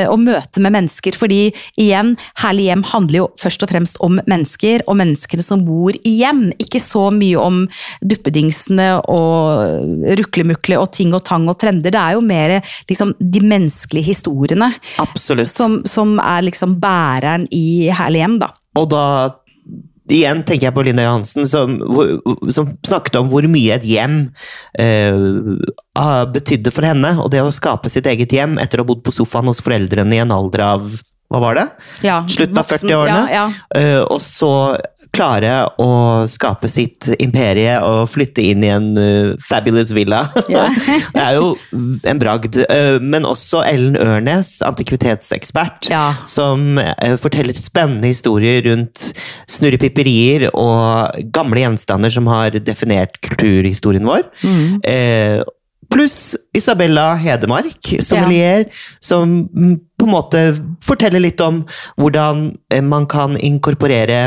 og 0.10 0.17
møte 0.20 0.63
med 0.63 0.74
mennesker. 0.74 1.15
Fordi 1.15 1.51
igjen, 1.79 2.15
Herlig 2.41 2.65
hjem 2.72 2.84
handler 2.89 3.20
jo 3.20 3.27
først 3.39 3.63
og 3.63 3.70
fremst 3.72 4.01
om 4.03 4.17
mennesker, 4.25 4.81
og 4.89 4.98
menneskene 5.00 5.40
menneskene 5.41 5.43
som 5.43 5.65
bor 5.65 5.93
i 6.03 6.21
hjem. 6.21 6.51
Ikke 6.60 6.79
så 6.79 7.10
mye 7.12 7.38
om 7.38 7.67
duppedingsene 8.01 9.01
og 9.10 10.15
ruklemukle 10.17 10.79
og 10.79 10.91
ting 10.93 11.13
og 11.13 11.24
tang 11.25 11.50
og 11.50 11.60
trender. 11.60 11.91
Det 11.91 12.00
er 12.00 12.15
jo 12.15 12.21
mer 12.21 12.62
liksom, 12.89 13.15
de 13.19 13.41
menneskelige 13.41 14.13
historiene 14.13 14.71
som, 15.15 15.83
som 15.86 16.19
er 16.19 16.41
liksom 16.45 16.79
bæreren 16.79 17.48
i 17.51 17.89
Herlig 17.91 18.21
hjem, 18.21 18.39
da. 18.41 18.51
Og 18.77 18.89
da 18.91 19.05
Igjen 20.12 20.41
tenker 20.43 20.65
jeg 20.65 20.75
på 20.75 20.83
Linda 20.83 21.05
Johansen, 21.05 21.45
som, 21.48 21.77
som 22.51 22.71
snakket 22.83 23.15
om 23.15 23.29
hvor 23.31 23.45
mye 23.48 23.77
et 23.77 23.86
hjem 23.88 24.15
eh, 24.75 25.21
betydde 26.33 26.74
for 26.74 26.83
henne. 26.83 27.13
Og 27.21 27.29
det 27.31 27.39
å 27.39 27.53
skape 27.53 27.88
sitt 27.88 28.10
eget 28.10 28.33
hjem 28.36 28.57
etter 28.60 28.81
å 28.81 28.83
ha 28.83 28.89
bodd 28.89 29.05
på 29.05 29.13
sofaen 29.15 29.48
hos 29.48 29.62
foreldrene 29.63 30.17
i 30.17 30.19
en 30.19 30.33
alder 30.36 30.65
av 30.65 30.98
hva 31.31 31.39
var 31.39 31.55
det? 31.55 31.67
Ja, 32.03 32.21
Slutten 32.27 32.59
av 32.59 32.67
40-årene. 32.67 33.21
Ja, 33.31 33.45
ja. 33.47 33.79
Eh, 33.79 34.01
og 34.03 34.19
så 34.23 34.51
klare 35.11 35.51
å 35.81 36.23
skape 36.31 36.69
sitt 36.71 37.09
imperie 37.19 37.73
og 37.83 38.05
flytte 38.13 38.43
inn 38.47 38.63
i 38.63 38.71
en 38.71 38.89
eh, 39.00 39.31
fabulous 39.43 39.93
villa. 39.95 40.25
Ja. 40.51 40.65
det 41.15 41.23
er 41.23 41.38
jo 41.38 41.53
en 42.07 42.19
bragd. 42.19 42.59
Eh, 42.65 42.97
men 43.00 43.27
også 43.27 43.63
Ellen 43.67 43.95
Ørnes, 44.00 44.57
antikvitetsekspert, 44.67 45.88
som 46.27 46.79
forteller 47.21 47.55
spennende 47.59 48.11
historier 48.11 48.65
rundt 48.67 49.11
snurrepipperier 49.51 50.50
og 50.51 51.23
gamle 51.31 51.63
gjenstander 51.63 52.11
som 52.11 52.27
har 52.31 52.59
definert 52.59 53.19
kulturhistorien 53.23 54.07
vår. 54.07 54.27
Mm. 54.43 55.47
Pluss 55.91 56.36
Isabella 56.55 57.13
Hedemark, 57.19 57.89
sommelier, 58.01 58.65
som 59.03 59.41
mm, 59.51 59.74
på 60.00 60.07
en 60.07 60.12
måte 60.13 60.43
forteller 60.88 61.19
litt 61.19 61.41
om 61.43 61.62
hvordan 62.00 62.45
eh, 62.71 62.81
man 62.81 63.05
kan 63.12 63.36
inkorporere 63.38 64.21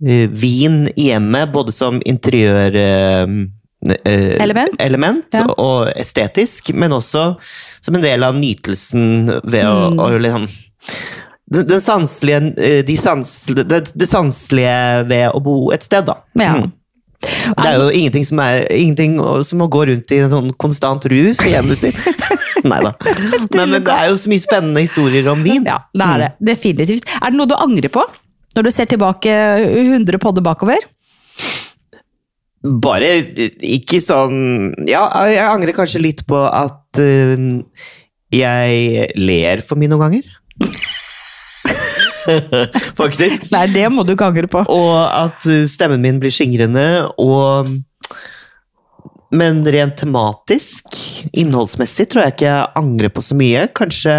eh, 0.00 0.28
vin 0.32 0.86
i 0.96 1.10
hjemmet, 1.10 1.52
både 1.52 1.72
som 1.76 2.00
interiør... 2.08 2.76
eh, 2.84 3.26
Element. 3.82 4.76
element 4.78 5.26
Ja. 5.34 5.40
og 5.58 5.88
estetisk, 5.98 6.68
men 6.78 6.92
også 6.94 7.24
som 7.82 7.96
en 7.98 8.04
del 8.04 8.22
av 8.22 8.36
nytelsen 8.38 9.26
ved 9.42 9.64
å, 9.66 9.88
Mm. 9.90 9.98
å 9.98 10.06
liksom 10.22 10.44
den, 11.52 11.80
sanselige, 11.82 12.82
de 12.86 12.96
sans, 12.96 13.32
det, 13.58 13.80
det 13.92 14.06
sanselige 14.08 15.02
ved 15.10 15.26
å 15.34 15.40
bo 15.42 15.56
et 15.74 15.82
sted, 15.82 16.06
da. 16.06 16.14
Ja. 16.38 16.54
Mm. 16.62 16.70
Det 17.22 17.66
er 17.68 17.78
jo 17.78 17.90
ingenting 17.94 18.24
som 18.26 18.40
er 18.42 18.64
ingenting 18.74 19.16
som 19.46 19.62
å 19.62 19.68
gå 19.70 19.84
rundt 19.90 20.14
i 20.14 20.20
en 20.24 20.32
sånn 20.32 20.50
konstant 20.60 21.04
rus 21.10 21.42
i 21.46 21.52
hjemmet 21.54 21.78
sitt. 21.78 21.98
Nei 22.70 22.80
da. 22.84 22.92
Men, 23.56 23.76
det 23.82 23.94
er 23.94 24.10
jo 24.10 24.18
så 24.20 24.30
mye 24.30 24.42
spennende 24.42 24.82
historier 24.84 25.28
om 25.32 25.42
vin. 25.44 25.66
Ja, 25.66 25.82
det 25.94 26.08
er 26.08 26.24
det. 26.24 26.30
Definitivt. 26.52 27.08
Er 27.20 27.32
det 27.32 27.40
noe 27.40 27.50
du 27.50 27.56
angrer 27.58 27.92
på? 27.92 28.04
Når 28.56 28.68
du 28.68 28.72
ser 28.74 28.90
tilbake 28.90 29.32
100 29.32 30.20
podder 30.22 30.44
bakover? 30.44 30.82
Bare 32.62 33.08
ikke 33.66 33.98
sånn 33.98 34.36
Ja, 34.86 35.08
jeg 35.26 35.42
angrer 35.42 35.74
kanskje 35.74 36.04
litt 36.04 36.22
på 36.28 36.38
at 36.46 37.00
eh, 37.02 37.42
jeg 38.32 39.08
ler 39.18 39.64
for 39.66 39.80
mye 39.80 39.90
noen 39.90 40.06
ganger. 40.06 40.28
Faktisk. 43.00 43.48
Nei, 43.54 43.66
det 43.72 43.86
må 43.92 44.04
du 44.06 44.12
ikke 44.14 44.28
angre 44.32 44.50
på. 44.50 44.64
Og 44.70 44.92
at 45.06 45.46
eh, 45.50 45.64
stemmen 45.70 46.02
min 46.04 46.20
blir 46.22 46.32
skingrende, 46.34 46.86
og 47.22 47.70
Men 49.32 49.62
rent 49.64 49.96
tematisk, 49.96 50.92
innholdsmessig, 51.40 52.04
tror 52.12 52.26
jeg 52.26 52.34
ikke 52.34 52.50
jeg 52.50 52.72
angrer 52.76 53.08
på 53.16 53.22
så 53.24 53.36
mye. 53.38 53.62
Kanskje 53.72 54.16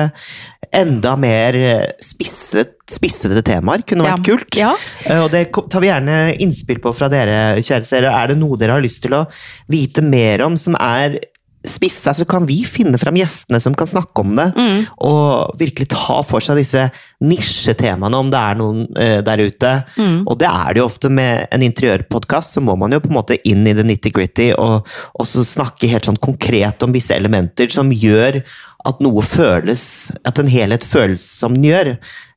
enda 0.74 1.12
mer 1.22 1.54
eh, 1.60 1.84
spisset, 2.02 2.72
spissede 2.90 3.44
temaer 3.46 3.84
kunne 3.86 4.08
vært 4.08 4.24
Ja. 4.24 4.26
kult. 4.26 4.58
Ja. 4.58 4.72
Eh, 5.06 5.20
Og 5.22 5.30
det 5.36 5.44
tar 5.54 5.84
vi 5.84 5.92
gjerne 5.92 6.18
innspill 6.42 6.82
på 6.82 6.96
fra 6.98 7.12
dere, 7.14 7.60
kjære 7.62 7.86
seere. 7.86 8.10
Er 8.10 8.34
det 8.34 8.40
noe 8.42 8.58
dere 8.58 8.74
har 8.80 8.82
lyst 8.82 9.04
til 9.06 9.14
å 9.14 9.28
vite 9.70 10.02
mer 10.02 10.42
om 10.48 10.58
som 10.58 10.74
er 10.82 11.20
spissa, 11.64 12.14
så 12.14 12.26
kan 12.28 12.46
vi 12.48 12.60
finne 12.68 13.00
frem 13.00 13.18
gjestene 13.22 13.60
som 13.64 13.76
kan 13.78 13.88
snakke 13.88 14.24
om 14.24 14.36
det. 14.36 14.50
Mm. 14.58 14.82
Og 15.08 15.56
virkelig 15.60 15.90
ta 15.94 16.20
for 16.28 16.44
seg 16.44 16.60
disse 16.60 16.86
nisjetemaene, 17.24 18.20
om 18.20 18.32
det 18.34 18.42
er 18.42 18.60
noen 18.60 18.84
uh, 18.98 19.20
der 19.26 19.46
ute. 19.48 19.74
Mm. 19.96 20.20
Og 20.28 20.38
det 20.42 20.50
er 20.50 20.74
det 20.74 20.84
jo 20.84 20.90
ofte 20.90 21.12
med 21.14 21.48
en 21.56 21.66
interiørpodkast, 21.70 22.58
så 22.58 22.66
må 22.66 22.76
man 22.80 22.96
jo 22.96 23.02
på 23.04 23.12
en 23.12 23.18
måte 23.20 23.40
inn 23.48 23.64
i 23.68 23.76
det 23.78 23.88
nitty-gritty 23.88 24.52
og 24.58 24.90
også 25.20 25.46
snakke 25.48 25.92
helt 25.92 26.10
sånn 26.10 26.20
konkret 26.24 26.84
om 26.84 26.94
visse 26.96 27.16
elementer 27.16 27.72
som 27.74 27.92
gjør 27.94 28.42
at 28.88 29.00
noe 29.04 29.24
føles 29.26 30.12
At 30.28 30.40
en 30.42 30.50
helhet 30.52 30.84
føles 30.84 31.24
som 31.24 31.56
den 31.56 31.70
gjør. 31.70 31.94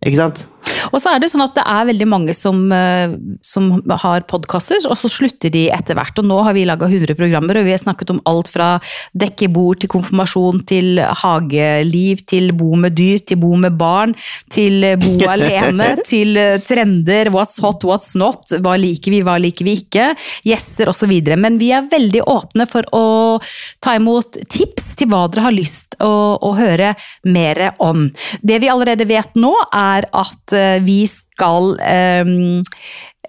Ikke 0.07 0.21
sant? 0.21 0.45
Og 0.93 1.01
så 1.01 1.13
er 1.13 1.23
det 1.23 1.31
sånn 1.33 1.45
at 1.45 1.55
det 1.57 1.65
er 1.67 1.87
veldig 1.89 2.07
mange 2.11 2.35
som, 2.37 2.59
eh, 2.75 3.15
som 3.45 3.69
har 4.03 4.27
podkaster, 4.31 4.83
og 4.91 4.97
så 4.99 5.11
slutter 5.11 5.53
de 5.53 5.67
etter 5.73 5.99
hvert. 5.99 6.19
Og 6.21 6.27
nå 6.27 6.39
har 6.47 6.57
vi 6.57 6.67
laga 6.69 6.89
100 6.91 7.17
programmer, 7.19 7.59
og 7.59 7.67
vi 7.67 7.75
har 7.75 7.83
snakket 7.83 8.13
om 8.15 8.21
alt 8.29 8.51
fra 8.53 8.69
dekke 9.17 9.49
bord 9.53 9.81
til 9.83 9.91
konfirmasjon 9.93 10.63
til 10.69 11.01
hageliv, 11.23 12.25
til 12.27 12.53
bo 12.57 12.75
med 12.77 12.97
dyr, 12.99 13.23
til 13.27 13.41
bo 13.43 13.55
med 13.57 13.79
barn, 13.79 14.15
til 14.53 14.85
bo 15.03 15.15
alene, 15.37 15.97
til 16.07 16.37
eh, 16.41 16.59
trender, 16.67 17.33
what's 17.35 17.61
hot, 17.63 17.87
what's 17.87 18.15
not, 18.19 18.45
hva 18.63 18.77
liker 18.81 19.15
vi, 19.15 19.23
hva 19.27 19.39
liker 19.43 19.67
vi 19.67 19.79
ikke, 19.83 20.13
gjester 20.47 20.93
osv. 20.93 21.15
Men 21.37 21.61
vi 21.63 21.73
er 21.75 21.89
veldig 21.91 22.27
åpne 22.27 22.69
for 22.71 22.87
å 22.97 23.07
ta 23.83 23.97
imot 23.99 24.43
tips 24.51 24.95
til 25.01 25.11
hva 25.13 25.27
dere 25.31 25.49
har 25.49 25.55
lyst 25.55 25.97
å, 26.03 26.36
å 26.43 26.55
høre 26.59 26.95
mer 27.25 27.63
om. 27.79 28.11
Det 28.43 28.61
vi 28.63 28.69
allerede 28.73 29.07
vet 29.09 29.35
nå, 29.37 29.55
er 29.73 30.09
at 30.13 30.53
eh, 30.57 30.81
vi 30.85 31.07
skal 31.11 31.77
eh, 31.81 32.25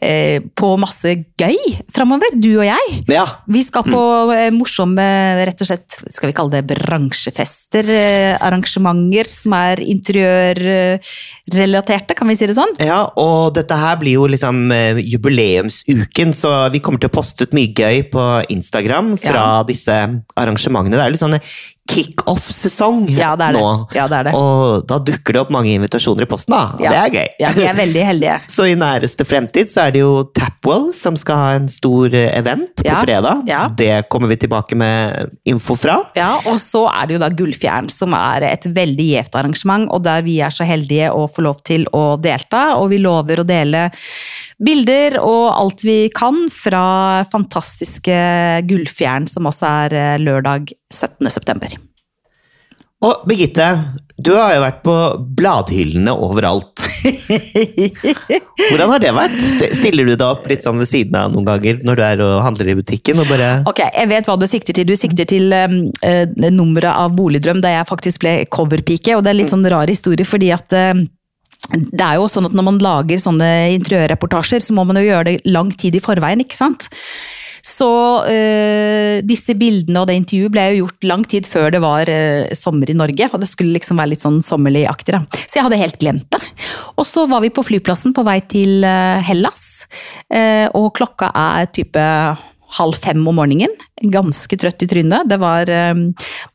eh, 0.02 0.42
på 0.58 0.78
masse 0.78 1.08
gøy 1.42 1.58
framover, 1.94 2.28
du 2.38 2.58
og 2.60 2.66
jeg. 2.68 3.04
Ja. 3.10 3.26
Vi 3.50 3.64
skal 3.66 3.84
på 3.88 4.02
eh, 4.36 4.52
morsomme, 4.54 5.02
rett 5.48 5.62
og 5.64 5.68
slett, 5.72 5.90
skal 6.14 6.30
vi 6.30 6.36
kalle 6.38 6.54
det 6.54 6.68
bransjefester, 6.70 7.84
eh, 7.90 8.36
arrangementer 8.38 9.26
som 9.32 9.54
er 9.58 9.82
interiørrelaterte, 9.82 12.14
kan 12.18 12.28
vi 12.30 12.36
si 12.38 12.46
det 12.50 12.56
sånn? 12.58 12.76
Ja, 12.84 13.00
og 13.18 13.54
dette 13.58 13.76
her 13.80 13.96
blir 14.02 14.14
jo 14.20 14.26
liksom 14.30 14.56
jubileumsuken, 15.02 16.30
så 16.38 16.50
vi 16.74 16.80
kommer 16.84 17.00
til 17.02 17.10
å 17.12 17.16
poste 17.18 17.44
ut 17.48 17.56
mye 17.58 17.74
gøy 17.74 17.98
på 18.14 18.24
Instagram 18.54 19.16
fra 19.22 19.38
Ja. 19.38 19.64
disse 19.68 19.96
arrangementene. 20.38 20.94
Det 20.98 21.02
er 21.02 21.10
jo 21.10 21.16
litt 21.18 21.26
sånn 21.26 21.40
kickoff-sesong 21.88 23.06
Ja, 23.16 23.36
det 23.40 23.52
det. 23.54 23.60
nå. 23.60 23.88
Ja, 23.96 24.08
det 24.12 24.18
er 24.20 24.28
det. 24.30 24.34
Og 24.38 24.86
da 24.90 24.98
dukker 25.00 25.34
det 25.38 25.42
opp 25.42 25.52
mange 25.54 25.72
invitasjoner 25.76 26.26
i 26.26 26.30
posten, 26.30 26.54
da. 26.56 26.76
Ja. 26.84 26.92
det 26.94 27.00
er 27.02 27.14
gøy. 27.18 27.28
Ja, 27.42 27.52
vi 27.56 27.66
er 27.70 27.78
veldig 27.78 28.04
heldige. 28.08 28.38
Så 28.58 28.68
i 28.70 28.76
næreste 28.80 29.26
fremtid 29.28 29.72
så 29.72 29.88
er 29.88 29.96
det 29.96 30.02
jo 30.04 30.12
Tapwell 30.36 30.90
som 30.98 31.18
skal 31.20 31.42
ha 31.42 31.50
en 31.58 31.68
stor 31.72 32.14
eh, 32.14 32.30
event 32.38 32.84
på 32.84 32.98
fredag. 33.04 33.44
ja. 33.50 33.66
Det 33.78 34.08
kommer 34.10 34.28
vi 34.32 34.38
tilbake 34.42 34.76
med 34.80 35.32
info 35.48 35.76
fra. 35.78 35.98
Ja, 36.18 36.38
og 36.50 36.58
så 36.64 36.86
er 36.90 37.08
det 37.08 37.18
jo 37.18 37.22
da 37.22 37.30
Gullfjern, 37.30 37.90
som 37.94 38.14
er 38.18 38.46
et 38.52 38.66
veldig 38.74 39.08
gjevt 39.14 39.36
arrangement, 39.38 39.88
og 39.94 40.04
der 40.08 40.24
vi 40.26 40.40
er 40.44 40.54
så 40.54 40.66
heldige 40.68 41.12
å 41.14 41.28
få 41.30 41.44
lov 41.46 41.62
til 41.68 41.86
å 41.96 42.18
delta. 42.22 42.76
Og 42.82 42.90
vi 42.94 43.00
lover 43.04 43.42
å 43.44 43.48
dele 43.48 43.88
bilder 44.64 45.20
og 45.22 45.44
alt 45.54 45.86
vi 45.86 45.98
kan 46.16 46.48
fra 46.54 47.26
fantastiske 47.32 48.18
Gullfjern, 48.70 49.28
som 49.30 49.50
også 49.50 49.70
er 49.86 49.98
eh, 49.98 50.16
lørdag 50.24 50.74
17. 50.94 51.30
september. 51.34 51.78
Og 53.06 53.28
Birgitte, 53.30 53.66
du 54.18 54.32
har 54.34 54.56
jo 54.56 54.62
vært 54.64 54.80
på 54.82 54.94
bladhyllene 55.38 56.16
overalt. 56.18 56.82
Hvordan 58.72 58.94
har 58.96 59.04
det 59.04 59.12
vært? 59.14 59.36
Stiller 59.78 60.08
du 60.08 60.16
deg 60.16 60.26
opp 60.26 60.48
litt 60.50 60.66
sånn 60.66 60.82
ved 60.82 60.90
siden 60.90 61.18
av 61.20 61.30
noen 61.30 61.46
ganger 61.46 61.84
når 61.86 62.00
du 62.00 62.02
er 62.08 62.24
og 62.26 62.34
handler 62.42 62.72
i 62.74 62.78
butikken 62.80 63.22
og 63.22 63.30
bare 63.30 63.52
Ok, 63.70 63.84
jeg 63.86 64.10
vet 64.10 64.26
hva 64.26 64.38
du 64.42 64.48
sikter 64.50 64.80
til. 64.80 64.90
Du 64.90 64.98
sikter 64.98 65.30
til 65.30 65.54
um, 65.54 65.78
uh, 66.02 66.26
nummeret 66.50 66.90
av 66.90 67.14
Boligdrøm, 67.14 67.62
der 67.62 67.78
jeg 67.78 67.90
faktisk 67.92 68.26
ble 68.26 68.34
coverpike. 68.50 69.14
Og 69.14 69.22
det 69.22 69.34
er 69.34 69.40
litt 69.44 69.54
sånn 69.54 69.70
rar 69.70 69.94
historie, 69.94 70.26
fordi 70.26 70.50
at 70.58 70.74
eh, 70.74 71.06
det 71.68 72.04
er 72.04 72.16
jo 72.16 72.30
sånn 72.32 72.48
at 72.48 72.56
når 72.56 72.66
man 72.70 72.78
lager 72.84 73.20
sånne 73.20 73.50
interiørreportasjer, 73.76 74.64
så 74.64 74.76
må 74.76 74.86
man 74.88 75.00
jo 75.02 75.10
gjøre 75.10 75.28
det 75.32 75.42
lang 75.50 75.74
tid 75.76 75.98
i 75.98 76.04
forveien, 76.04 76.44
ikke 76.44 76.58
sant? 76.58 76.88
Så 77.68 77.88
øh, 78.30 79.20
disse 79.28 79.52
bildene 79.60 80.00
og 80.00 80.08
det 80.08 80.16
intervjuet 80.22 80.54
ble 80.54 80.64
jo 80.70 80.86
gjort 80.86 81.08
lang 81.10 81.24
tid 81.28 81.48
før 81.50 81.74
det 81.74 81.82
var 81.84 82.08
øh, 82.12 82.48
sommer 82.56 82.88
i 82.88 82.96
Norge. 82.96 83.28
For 83.32 83.44
det 83.44 83.50
skulle 83.52 83.76
liksom 83.76 84.00
være 84.00 84.14
litt 84.14 84.24
sånn 84.24 84.40
sommerlig-aktig. 84.46 85.20
Så 85.44 85.60
jeg 85.60 85.66
hadde 85.68 85.82
helt 85.82 86.00
glemt 86.00 86.28
det. 86.32 86.40
Og 86.96 87.08
så 87.08 87.26
var 87.28 87.44
vi 87.44 87.52
på 87.54 87.66
flyplassen 87.68 88.16
på 88.16 88.24
vei 88.28 88.40
til 88.48 88.86
eh, 88.88 89.20
Hellas, 89.28 89.88
øh, 90.32 90.68
og 90.78 90.94
klokka 90.98 91.34
er 91.36 91.68
type 91.76 92.06
halv 92.78 92.98
fem 93.00 93.22
om 93.28 93.38
morgenen. 93.40 93.72
Ganske 94.14 94.58
trøtt 94.60 94.84
i 94.84 94.90
trynet. 94.90 95.30
Det 95.32 95.40
var 95.42 95.70
eh, 95.72 95.94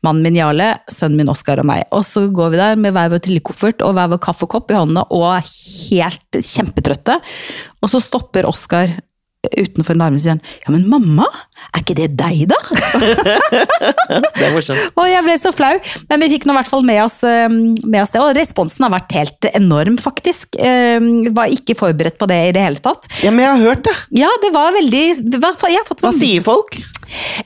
mannen 0.05 0.25
min 0.25 0.37
Jarle, 0.37 0.69
sønnen 0.91 1.19
min 1.19 1.31
Oskar 1.33 1.61
og 1.63 1.69
meg. 1.69 1.85
Og 1.95 2.05
så 2.07 2.27
går 2.33 2.53
vi 2.53 2.61
der 2.61 2.77
med 2.79 2.95
hver 2.95 3.11
vår 3.13 3.23
trillekoffert 3.25 3.83
og 3.85 3.95
hver 3.97 4.11
vår 4.13 4.21
kaffekopp 4.23 4.73
i 4.73 4.77
hånda 4.77 5.07
og 5.13 5.31
helt 5.39 6.39
kjempetrøtte. 6.39 7.17
Og 7.83 7.91
så 7.91 8.03
stopper 8.03 8.47
Oskar 8.49 8.93
utenfor 9.51 9.97
en 9.97 10.19
sier 10.19 10.37
han, 10.37 10.41
ja, 10.63 10.71
men 10.71 10.85
mamma, 10.87 11.25
er 11.73 11.81
ikke 11.81 11.95
det 11.97 12.09
deg, 12.19 12.45
da? 12.51 12.57
Det 14.33 14.45
er 14.45 14.53
morsomt. 14.53 14.79
Og 14.99 15.07
jeg 15.09 15.25
ble 15.25 15.35
så 15.39 15.51
flau, 15.55 15.73
men 16.09 16.23
vi 16.23 16.29
fikk 16.35 16.47
nå 16.47 16.55
i 16.55 16.57
hvert 16.59 16.71
fall 16.71 16.85
med 16.87 17.01
oss, 17.03 17.19
eh, 17.27 17.47
med 17.49 17.99
oss 18.01 18.13
det. 18.13 18.21
Og 18.23 18.33
responsen 18.37 18.85
har 18.85 18.93
vært 18.93 19.15
helt 19.17 19.49
enorm, 19.53 19.97
faktisk. 20.01 20.57
Jeg 20.59 21.33
Var 21.35 21.53
ikke 21.55 21.75
forberedt 21.79 22.19
på 22.19 22.27
det 22.29 22.39
i 22.49 22.53
det 22.55 22.63
hele 22.63 22.83
tatt. 22.83 23.07
Ja, 23.23 23.31
men 23.31 23.45
jeg 23.45 23.51
har 23.51 23.63
hørt 23.71 23.85
det. 23.87 23.95
Ja, 24.23 24.31
det 24.43 24.51
var 24.55 24.75
veldig 24.75 25.03
Hva, 25.39 25.53
jeg 25.69 25.79
har 25.79 25.87
fått 25.87 26.03
Hva 26.03 26.11
sier 26.15 26.43
folk? 26.45 26.77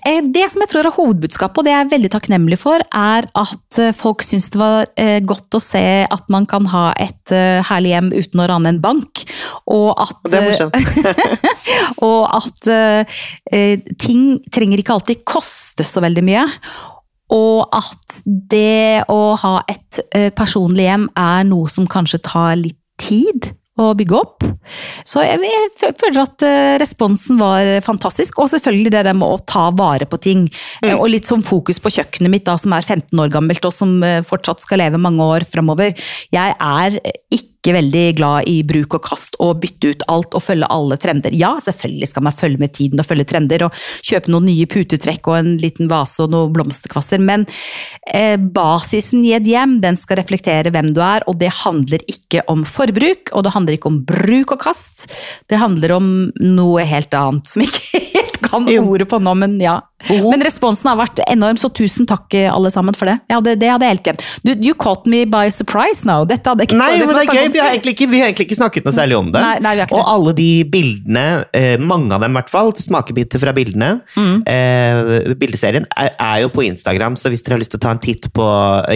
Eh, 0.05 0.21
Det 0.23 0.45
som 0.51 0.63
jeg 0.63 0.71
tror 0.71 0.87
er 0.87 0.95
hovedbudskapet, 0.95 1.59
og 1.59 1.67
det 1.67 1.73
jeg 1.73 1.85
er 1.85 1.91
veldig 1.91 2.11
takknemlig 2.13 2.59
for, 2.61 2.83
er 2.95 3.27
at 3.37 3.79
eh, 3.81 3.93
folk 3.95 4.23
syns 4.25 4.49
det 4.53 4.61
var 4.61 4.87
eh, 4.99 5.19
godt 5.25 5.57
å 5.57 5.61
se 5.63 5.85
at 6.07 6.33
man 6.33 6.47
kan 6.49 6.67
ha 6.71 6.89
et 7.01 7.13
herlig 7.67 7.91
hjem 7.91 8.11
uten 8.15 8.39
å 8.39 8.47
rane 8.47 8.71
en 8.71 8.81
bank. 8.81 9.23
Og 9.67 9.89
at, 9.99 10.19
Det 10.23 10.39
er 10.39 10.45
morsomt. 10.47 10.77
og 12.07 12.21
at 12.37 12.69
ting 13.99 14.37
trenger 14.53 14.79
ikke 14.79 14.95
alltid 14.95 15.25
koste 15.27 15.83
så 15.83 16.03
veldig 16.05 16.23
mye. 16.23 16.45
Og 17.35 17.75
at 17.75 18.21
det 18.23 19.03
å 19.11 19.35
ha 19.41 19.53
et 19.67 19.99
personlig 20.39 20.87
hjem 20.87 21.09
er 21.19 21.43
noe 21.49 21.67
som 21.71 21.89
kanskje 21.91 22.23
tar 22.23 22.55
litt 22.61 22.79
tid 23.01 23.51
å 23.77 23.91
bygge 23.97 24.17
opp. 24.17 24.45
Så 25.07 25.23
jeg, 25.23 25.39
jeg 25.47 25.95
føler 25.99 26.21
at 26.23 26.45
eh, 26.45 26.75
responsen 26.81 27.39
var 27.41 27.69
fantastisk. 27.85 28.41
Og 28.41 28.51
selvfølgelig 28.51 28.93
det 28.95 29.03
der 29.09 29.17
med 29.17 29.37
å 29.37 29.41
ta 29.47 29.67
vare 29.75 30.07
på 30.09 30.19
ting. 30.23 30.47
Mm. 30.83 30.95
Og 30.97 31.09
litt 31.13 31.29
sånn 31.29 31.45
fokus 31.45 31.81
på 31.83 31.93
kjøkkenet 31.97 32.33
mitt, 32.33 32.47
da, 32.47 32.57
som 32.59 32.75
er 32.75 32.85
15 32.85 33.13
år 33.23 33.33
gammelt 33.33 33.67
og 33.67 33.75
som 33.75 33.97
eh, 34.05 34.23
fortsatt 34.25 34.63
skal 34.65 34.83
leve 34.83 35.01
mange 35.01 35.25
år 35.37 35.47
framover. 35.49 35.95
Jeg 36.33 36.57
er 36.57 36.99
ikke 37.33 37.56
veldig 37.65 38.15
glad 38.17 38.47
i 38.47 38.61
bruk 38.67 38.97
og 38.97 39.03
kast 39.03 39.37
og 39.43 39.59
bytte 39.63 39.91
ut 39.91 40.03
alt 40.11 40.35
og 40.37 40.43
følge 40.43 40.69
alle 40.71 40.97
trender. 41.01 41.33
Ja, 41.35 41.55
selvfølgelig 41.63 42.09
skal 42.11 42.25
man 42.27 42.35
følge 42.37 42.61
med 42.61 42.73
tiden 42.77 43.01
og 43.01 43.07
følge 43.07 43.27
trender 43.27 43.65
og 43.67 43.79
kjøpe 44.05 44.31
noen 44.31 44.47
nye 44.47 44.67
putetrekk 44.69 45.27
og 45.27 45.37
en 45.39 45.51
liten 45.61 45.89
vase 45.91 46.23
og 46.23 46.31
noen 46.33 46.53
blomsterkvaster, 46.55 47.19
men 47.19 47.45
eh, 48.13 48.37
basisen 48.37 49.25
i 49.25 49.33
et 49.37 49.47
hjem 49.47 49.79
den 49.83 49.99
skal 49.99 50.21
reflektere 50.21 50.71
hvem 50.73 50.93
du 50.95 51.01
er, 51.03 51.25
og 51.27 51.39
det 51.41 51.51
handler 51.63 52.03
ikke 52.07 52.45
om 52.51 52.63
forbruk, 52.67 53.33
og 53.33 53.45
det 53.47 53.55
handler 53.55 53.77
ikke 53.77 53.91
om 53.91 54.01
bruk 54.07 54.55
og 54.55 54.63
kast. 54.63 55.07
Det 55.49 55.59
handler 55.59 55.97
om 55.97 56.09
noe 56.39 56.87
helt 56.87 57.13
annet, 57.17 57.49
som 57.49 57.65
ikke 57.65 58.03
helt 58.13 58.41
kan 58.47 58.69
ordet 58.79 59.09
på 59.09 59.19
nå, 59.21 59.33
men 59.37 59.59
ja. 59.61 59.79
Oho. 60.07 60.29
Men 60.29 60.43
responsen 60.45 60.87
har 60.91 60.97
vært 60.99 61.19
enorm, 61.25 61.57
så 61.57 61.71
tusen 61.73 62.05
takk 62.07 62.31
eh, 62.37 62.45
alle 62.53 62.69
sammen 62.69 62.93
for 62.95 63.09
det. 63.09 63.15
Ja, 63.33 63.39
det, 63.41 63.55
det 63.63 63.71
hadde 63.71 63.87
jeg 63.87 63.95
helt 63.95 64.03
glemt. 64.05 64.21
Du, 64.45 64.51
you 64.61 64.75
caught 64.77 65.07
me 65.09 65.23
by 65.25 65.47
surprise 65.49 66.05
now. 66.05 66.21
Dette 66.29 66.45
hadde 66.53 66.67
ikke 66.67 66.77
Nei, 66.77 66.99
men 67.01 67.15
det 67.17 67.23
er 67.23 67.33
gøy. 67.33 67.49
Vi 67.55 67.61
har 67.63 67.79
ikke, 67.81 68.07
vi 68.11 68.19
har 68.21 68.29
egentlig 68.29 68.45
ikke 68.45 68.59
snakket 68.59 68.85
noe 68.85 68.93
særlig 68.93 69.17
om 69.17 69.31
det. 69.33 69.41
Nei, 69.41 69.55
nei, 69.65 69.73
og 69.89 70.03
alle 70.05 70.35
de 70.37 70.47
bildene, 70.69 71.25
eh, 71.57 71.81
mange 71.81 72.13
av 72.13 72.21
dem 72.23 72.37
i 72.37 72.39
hvert 72.39 72.53
fall, 72.53 72.69
smakebiter 72.77 73.41
fra 73.41 73.55
bildene, 73.57 73.89
Mm. 74.17 74.43
eh, 74.49 75.33
bildeserien, 75.37 75.85
er, 75.97 76.13
er 76.21 76.41
jo 76.45 76.49
på 76.53 76.63
Instagram, 76.67 77.17
så 77.19 77.29
hvis 77.33 77.43
dere 77.45 77.57
har 77.57 77.61
lyst 77.63 77.73
til 77.73 77.79
å 77.81 77.85
ta 77.87 77.91
en 77.95 78.01
titt 78.03 78.29
på 78.37 78.45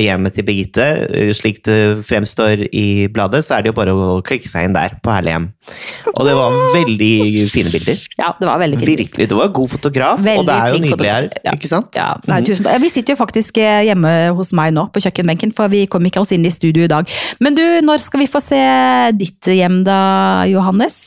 hjemmet 0.01 0.37
til 0.37 0.45
Birgitte, 0.47 0.85
eh, 1.09 1.33
slik 1.37 1.63
det 1.65 1.79
fremstår 2.07 2.67
i 2.71 3.07
bladet, 3.11 3.41
så 3.47 3.57
er 3.57 3.65
det 3.65 3.73
jo 3.73 3.77
bare 3.81 3.93
å 3.97 4.21
klikke 4.25 4.47
seg 4.49 4.69
inn 4.69 4.77
der, 4.77 4.95
på 5.01 5.11
Herlig 5.13 5.33
hjem. 5.35 5.49
Og 6.15 6.25
det 6.25 6.33
var 6.35 6.55
veldig 6.73 7.11
fine 7.53 7.69
bilder. 7.71 7.99
Ja, 8.19 8.31
det 8.39 8.47
var 8.49 8.59
veldig 8.59 8.79
fine 8.81 8.95
Virkelig. 9.03 9.27
Du 9.29 9.35
var 9.37 9.51
god 9.55 9.69
fotograf, 9.71 10.19
Veldig 10.19 10.39
og 10.41 10.47
det 10.49 10.55
er 10.57 10.73
jo 10.73 10.81
nydelig 10.83 11.11
her. 11.13 11.29
Ja. 11.45 11.53
ikke 11.55 11.69
sant? 11.69 11.93
Ja, 11.95 12.09
nei, 12.27 12.39
Mhm. 12.41 12.45
tusen 12.49 12.65
takk. 12.65 12.81
Vi 12.81 12.89
sitter 12.89 13.13
jo 13.15 13.19
faktisk 13.23 13.57
eh, 13.61 13.83
hjemme 13.87 14.13
hos 14.35 14.51
meg 14.57 14.73
nå, 14.73 14.87
på 14.91 14.99
kjøkkenbenken, 15.05 15.53
for 15.53 15.67
vi 15.69 15.85
kom 15.87 16.03
ikke 16.09 16.19
oss 16.21 16.31
inn 16.31 16.45
i 16.45 16.49
studio 16.51 16.83
i 16.83 16.91
dag. 16.91 17.07
Men 17.39 17.55
du, 17.55 17.63
når 17.85 18.01
skal 18.01 18.19
vi 18.25 18.27
få 18.27 18.41
se 18.41 18.59
ditt 19.17 19.41
hjem 19.53 19.83
da, 19.87 20.43
Johannes? 20.49 21.05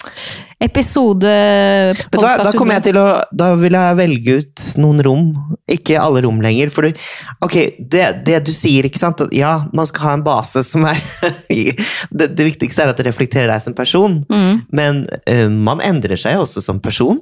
Episode 0.65 1.29
Vet 1.29 2.15
du 2.15 2.23
hva, 2.25 2.37
da 2.41 2.53
kommer 2.57 2.79
jeg 2.79 2.85
til 2.87 2.97
å 2.97 3.05
Da 3.37 3.51
vil 3.61 3.75
jeg 3.77 3.97
velge 3.99 4.37
ut 4.41 4.63
noen 4.81 5.03
rom. 5.05 5.25
Ikke 5.69 5.99
alle 6.01 6.23
rom 6.25 6.39
lenger. 6.41 6.71
For 6.73 6.87
du, 6.89 7.03
ok, 7.45 7.57
det, 7.79 8.05
det 8.25 8.39
du 8.47 8.53
sier, 8.55 8.87
ikke 8.89 9.01
sant 9.03 9.21
at 9.27 9.35
Ja, 9.37 9.67
man 9.77 9.89
skal 9.91 10.07
ha 10.09 10.13
en 10.17 10.25
base 10.25 10.63
som 10.65 10.87
er 10.89 10.97
det, 11.51 12.31
det 12.39 12.47
viktigste 12.55 12.85
er 12.87 12.93
at 12.95 13.01
det 13.01 13.07
reflekterer 13.11 13.51
deg 13.51 13.61
som 13.67 13.77
person. 13.77 14.23
Mm. 14.31 14.54
Men 14.73 15.07
uh, 15.29 15.49
man 15.51 15.81
endrer 15.81 16.17
seg 16.21 16.39
også 16.41 16.63
som 16.65 16.81
person 16.81 17.21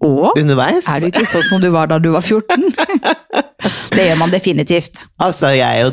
Og 0.00 0.32
underveis. 0.40 0.86
er 0.88 1.00
du 1.00 1.06
ikke 1.10 1.26
sånn 1.28 1.42
som 1.48 1.60
du 1.60 1.68
var 1.74 1.86
da 1.90 1.98
du 2.00 2.10
var 2.14 2.22
14? 2.22 2.72
det 3.96 4.06
gjør 4.10 4.18
man 4.22 4.30
definitivt. 4.32 5.06
Altså, 5.20 5.50
jeg 5.56 5.66
er 5.68 5.84
jo 5.88 5.90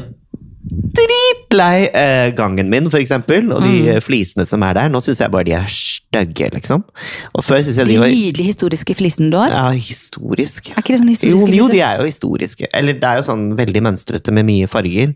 dritlei 0.97 1.87
eh, 1.95 2.29
gangen 2.35 2.69
min, 2.71 2.89
for 2.91 2.99
eksempel. 2.99 3.45
Og 3.53 3.61
de 3.63 3.69
Mm. 3.81 3.87
eh, 3.95 3.99
flisene 4.03 4.45
som 4.47 4.63
er 4.63 4.73
der. 4.73 4.89
Nå 4.91 4.99
syns 5.03 5.19
jeg 5.21 5.31
bare 5.31 5.43
de 5.47 5.53
er 5.55 5.67
stygge, 5.71 6.49
liksom. 6.53 6.83
Og 7.35 7.43
før 7.43 7.61
syns 7.63 7.77
jeg 7.77 7.85
De 7.87 7.93
de 7.93 7.99
var 7.99 8.07
nydelige 8.11 8.49
historiske 8.51 8.95
flisene 8.95 9.31
du 9.31 9.37
har. 9.37 9.49
ja, 9.51 9.69
historisk. 9.71 10.71
Er 10.71 10.81
ikke 10.81 10.95
det 10.95 10.99
sånn 10.99 11.11
Jo, 11.11 11.37
historiske 11.37 11.55
jo, 11.57 11.67
de 11.71 11.79
er 11.81 11.99
jo 12.01 12.05
historiske. 12.09 12.67
Eller 12.73 12.93
det 12.93 13.03
er 13.03 13.15
jo 13.21 13.23
sånn 13.29 13.55
veldig 13.57 13.81
mønstrete 13.83 14.31
med 14.33 14.45
mye 14.45 14.67
farger. 14.67 15.13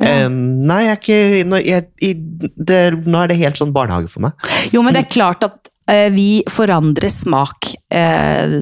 Ja. 0.00 0.28
Nei, 0.32 0.84
jeg 0.86 0.92
er 0.94 1.00
ikke 1.00 1.48
nå, 1.48 1.58
jeg, 1.60 1.88
i, 2.00 2.14
det, 2.56 2.80
nå 3.04 3.20
er 3.20 3.32
det 3.32 3.40
helt 3.42 3.60
sånn 3.60 3.74
barnehage 3.76 4.08
for 4.12 4.24
meg. 4.24 4.48
Jo, 4.72 4.84
men 4.84 4.96
det 4.96 5.04
er 5.04 5.12
klart 5.12 5.44
at 5.44 5.68
uh, 5.90 6.08
vi 6.14 6.40
forandrer 6.48 7.12
smak 7.12 7.68
uh, 7.92 8.54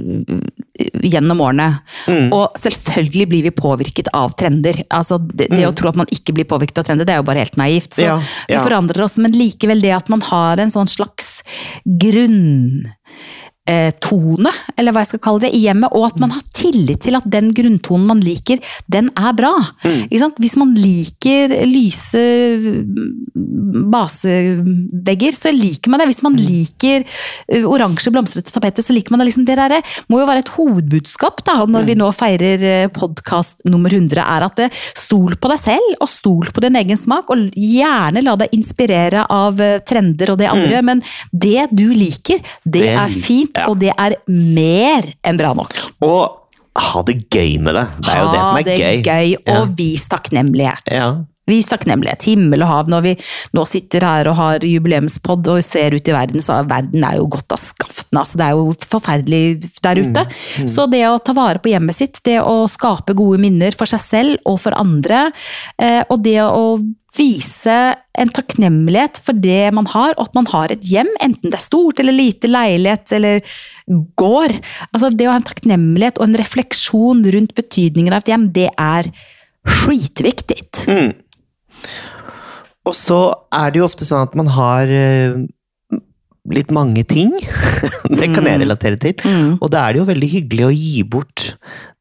gjennom 1.02 1.42
årene. 1.44 1.68
Mm. 2.10 2.28
Og 2.34 2.58
selvfølgelig 2.58 3.28
blir 3.30 3.46
vi 3.48 3.54
påvirket 3.54 4.10
av 4.16 4.34
trender. 4.38 4.82
Altså, 4.94 5.20
det, 5.22 5.50
det 5.54 5.66
å 5.68 5.74
tro 5.78 5.92
at 5.92 5.98
man 5.98 6.10
ikke 6.14 6.34
blir 6.36 6.48
påvirket 6.48 6.82
av 6.82 6.90
trender, 6.90 7.08
det 7.08 7.16
er 7.16 7.22
jo 7.22 7.28
bare 7.30 7.46
helt 7.46 7.60
naivt. 7.60 7.94
Så 7.94 8.08
Mm. 8.08 8.08
Ja, 8.08 8.18
ja. 8.48 8.58
vi 8.58 8.70
forandrer 8.70 9.04
oss, 9.04 9.18
men 9.20 9.34
likevel 9.36 9.82
det 9.84 9.90
at 9.92 10.08
man 10.08 10.22
har 10.24 10.60
en 10.62 10.70
sånn 10.72 10.88
slags 10.88 11.42
grunn 11.84 12.88
eh, 13.68 13.90
tone, 14.02 14.50
eller 14.78 14.94
hva 14.94 15.04
jeg 15.04 15.12
skal 15.12 15.22
kalle 15.26 15.44
det, 15.46 15.52
i 15.54 15.62
hjemmet, 15.66 15.92
og 15.92 16.08
at 16.08 16.20
man 16.22 16.32
har 16.34 16.44
tillit 16.56 17.02
til 17.04 17.18
at 17.18 17.26
den 17.30 17.50
grunntonen 17.54 18.06
man 18.08 18.22
liker, 18.24 18.62
den 18.90 19.10
er 19.18 19.34
bra. 19.36 19.52
Mm. 19.84 20.08
Hvis 20.40 20.56
man 20.58 20.72
liker 20.78 21.52
lyse 21.68 22.22
mm, 22.58 23.88
basevegger, 23.92 25.36
så 25.38 25.52
liker 25.54 25.92
man 25.92 26.00
det. 26.02 26.08
Hvis 26.10 26.22
man 26.24 26.36
Mm. 26.38 26.44
liker 26.46 27.04
eh, 27.48 27.64
oransje 27.64 28.12
blomstrete 28.14 28.52
tapeter, 28.52 28.82
så 28.82 28.94
liker 28.94 29.10
man 29.12 29.20
det. 29.20 29.28
Liksom. 29.30 29.44
Det 29.44 29.56
der 29.56 29.82
må 30.08 30.20
jo 30.20 30.26
være 30.28 30.44
et 30.44 30.52
hovedbudskap 30.56 31.44
da, 31.44 31.58
når 31.66 31.82
Mm. 31.82 31.86
vi 31.86 31.94
nå 31.94 32.08
feirer 32.14 32.88
podkast 32.94 33.64
nummer 33.64 33.90
100, 33.90 34.18
er 34.22 34.44
at 34.44 34.56
det 34.56 34.70
stol 34.94 35.36
på 35.36 35.48
deg 35.48 35.58
selv, 35.58 35.96
og 36.00 36.08
stol 36.08 36.46
på 36.52 36.60
din 36.60 36.76
egen 36.76 36.96
smak, 36.96 37.30
og 37.30 37.50
gjerne 37.54 38.22
la 38.24 38.36
deg 38.36 38.48
inspirere 38.52 39.26
av 39.28 39.60
eh, 39.60 39.78
trender 39.80 40.30
og 40.32 40.38
det 40.38 40.48
andre 40.48 40.80
mm. 40.82 40.84
men 40.84 41.02
det 41.32 41.68
du 41.72 41.92
liker, 41.92 42.38
det. 42.64 42.78
Det 42.78 42.88
er 42.94 43.08
fint, 43.08 43.57
ja. 43.58 43.68
og 43.70 43.78
det 43.80 43.92
er 43.94 44.14
mer 44.28 45.08
enn 45.26 45.40
bra 45.40 45.54
nok. 45.58 45.74
Og 46.04 46.44
ha 46.78 47.02
det 47.08 47.16
gøy 47.34 47.56
med 47.62 47.74
det. 47.74 47.86
Det 48.06 48.12
er 48.14 48.20
jo 48.22 48.30
det 48.32 48.42
som 48.44 48.58
er 48.60 48.68
gøy. 48.68 49.00
gøy, 49.02 49.32
Ja. 49.34 49.56
og 49.58 49.74
vis 49.78 50.06
takknemlighet. 50.10 50.82
Ja. 50.94 51.08
Vis 51.48 51.70
takknemlighet. 51.70 52.28
Himmel 52.28 52.64
og 52.66 52.72
hav. 52.72 52.92
Når 52.92 53.04
vi 53.06 53.14
nå 53.56 53.64
sitter 53.68 54.06
her 54.06 54.30
og 54.30 54.38
har 54.38 54.66
jubileumspod 54.66 55.48
og 55.54 55.64
ser 55.64 55.96
ut 55.96 56.10
i 56.10 56.16
verden, 56.16 56.44
så 56.44 56.60
er 56.60 56.70
verden 56.70 57.06
er 57.08 57.18
jo 57.18 57.28
godt 57.32 57.56
av 57.56 57.62
skaften. 57.62 58.20
Altså, 58.20 58.40
det 58.40 58.46
er 58.48 58.58
jo 58.58 58.76
forferdelig 58.92 59.42
der 59.84 60.02
ute. 60.04 60.26
Så 60.70 60.86
det 60.90 61.04
å 61.08 61.18
ta 61.22 61.34
vare 61.36 61.62
på 61.62 61.72
hjemmet 61.72 61.98
sitt, 61.98 62.22
det 62.28 62.38
å 62.42 62.60
skape 62.70 63.16
gode 63.18 63.40
minner 63.42 63.74
for 63.76 63.90
seg 63.90 64.04
selv 64.04 64.48
og 64.48 64.60
for 64.62 64.76
andre, 64.78 65.28
eh, 65.80 66.02
og 66.08 66.22
det 66.24 66.40
å 66.44 66.78
vise 67.18 67.76
en 68.18 68.30
takknemlighet 68.34 69.20
for 69.24 69.38
det 69.38 69.70
man 69.74 69.88
har, 69.90 70.14
og 70.16 70.28
at 70.28 70.36
man 70.38 70.48
har 70.52 70.72
et 70.74 70.84
hjem, 70.86 71.08
enten 71.24 71.50
det 71.50 71.58
er 71.58 71.64
stort 71.64 72.02
eller 72.02 72.14
lite, 72.14 72.50
leilighet 72.50 73.14
eller 73.16 73.40
gård. 74.18 74.58
Altså 74.92 75.10
det 75.14 75.28
å 75.28 75.32
ha 75.32 75.40
en 75.40 75.48
takknemlighet 75.48 76.20
og 76.20 76.28
en 76.28 76.38
refleksjon 76.40 77.24
rundt 77.34 77.56
betydningen 77.58 78.14
av 78.14 78.22
et 78.22 78.32
hjem, 78.34 78.48
det 78.54 78.68
er 78.74 79.10
skitviktig. 79.68 80.60
Mm. 80.88 81.16
Og 82.88 82.94
så 82.96 83.18
er 83.52 83.70
det 83.74 83.82
jo 83.82 83.88
ofte 83.88 84.06
sånn 84.08 84.24
at 84.24 84.34
man 84.38 84.48
har 84.54 84.88
eh, 84.88 85.34
litt 86.48 86.70
mange 86.72 87.04
ting. 87.08 87.34
det 88.18 88.30
kan 88.32 88.46
jeg 88.48 88.56
Mm. 88.56 88.62
relatere 88.64 88.96
til. 89.02 89.14
Mm. 89.24 89.58
Og 89.60 89.68
da 89.70 89.84
er 89.88 89.92
det 89.92 90.00
jo 90.02 90.08
veldig 90.08 90.30
hyggelig 90.32 90.64
å 90.68 90.72
gi 90.74 91.02
bort 91.04 91.50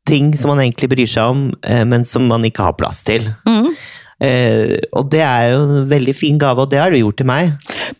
ting 0.07 0.29
som 0.39 0.53
man 0.53 0.61
egentlig 0.63 0.87
bryr 0.93 1.09
seg 1.11 1.33
om, 1.33 1.41
eh, 1.67 1.83
men 1.83 2.05
som 2.07 2.23
man 2.31 2.45
ikke 2.47 2.63
har 2.63 2.77
plass 2.79 3.03
til. 3.03 3.27
Mm. 3.45 3.73
Eh, 4.23 4.77
og 4.97 5.11
det 5.13 5.21
er 5.21 5.51
jo 5.53 5.59
en 5.61 5.89
veldig 5.91 6.15
fin 6.17 6.39
gave, 6.41 6.63
og 6.63 6.71
det 6.71 6.79
har 6.81 6.89
du 6.93 6.97
gjort 6.97 7.17
til 7.21 7.27
meg. 7.29 7.51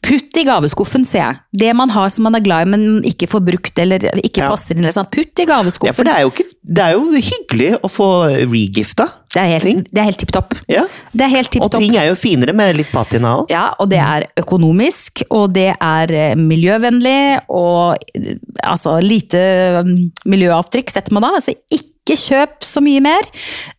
Putt 0.01 0.37
i 0.39 0.43
gaveskuffen, 0.47 1.05
ser 1.05 1.19
jeg. 1.21 1.39
Det 1.61 1.73
man 1.77 1.91
har 1.93 2.09
som 2.13 2.25
man 2.25 2.35
er 2.35 2.41
glad 2.45 2.65
i, 2.67 2.71
men 2.73 2.85
ikke 3.05 3.27
får 3.29 3.43
brukt 3.45 3.79
eller 3.83 3.99
ikke 4.23 4.41
Ja. 4.43 4.49
passer 4.49 4.73
inn. 4.75 4.81
Eller 4.85 4.95
sånn. 4.95 5.09
Putt 5.11 5.37
i 5.37 5.45
Ja, 5.45 5.45
for 5.45 5.53
gaveskuffen. 5.63 6.05
det 6.05 6.13
er 6.15 6.21
jo, 6.25 6.31
ikke, 6.33 6.45
det 6.63 6.83
er 6.83 6.91
jo 6.97 7.21
hyggelig 7.29 7.71
å 7.83 7.89
få 7.91 8.09
regifta. 8.49 9.09
det, 9.33 9.41
er 9.43 9.59
helt, 9.59 9.87
det 9.93 9.99
er 10.01 10.07
helt 10.09 10.17
tipp 10.23 10.31
topp. 10.33 10.55
Ja. 10.67 10.85
Det 11.13 11.25
er 11.27 11.29
helt 11.35 11.51
tipp 11.51 11.61
Og 11.63 11.71
ting 11.71 11.95
er 11.95 12.07
jo 12.09 12.15
finere 12.15 12.53
med 12.55 12.75
litt 12.77 12.89
patina 12.91 13.35
òg. 13.43 13.51
Ja, 13.51 13.73
og 13.79 13.89
det 13.89 13.99
er 14.01 14.25
økonomisk, 14.41 15.21
og 15.29 15.53
det 15.53 15.75
er 15.79 16.11
eh, 16.11 16.35
miljøvennlig, 16.35 17.41
og 17.49 17.97
eh, 18.15 18.33
altså 18.63 18.97
lite 19.03 19.83
mm, 19.85 20.11
miljøavtrykk 20.25 20.89
setter 20.89 21.13
man 21.13 21.21
da. 21.27 21.35
Altså 21.37 21.53
ikke 21.69 21.93
ikke 22.07 22.17
kjøp 22.21 22.65
så 22.65 22.81
mye 22.83 23.03
mer. 23.03 23.27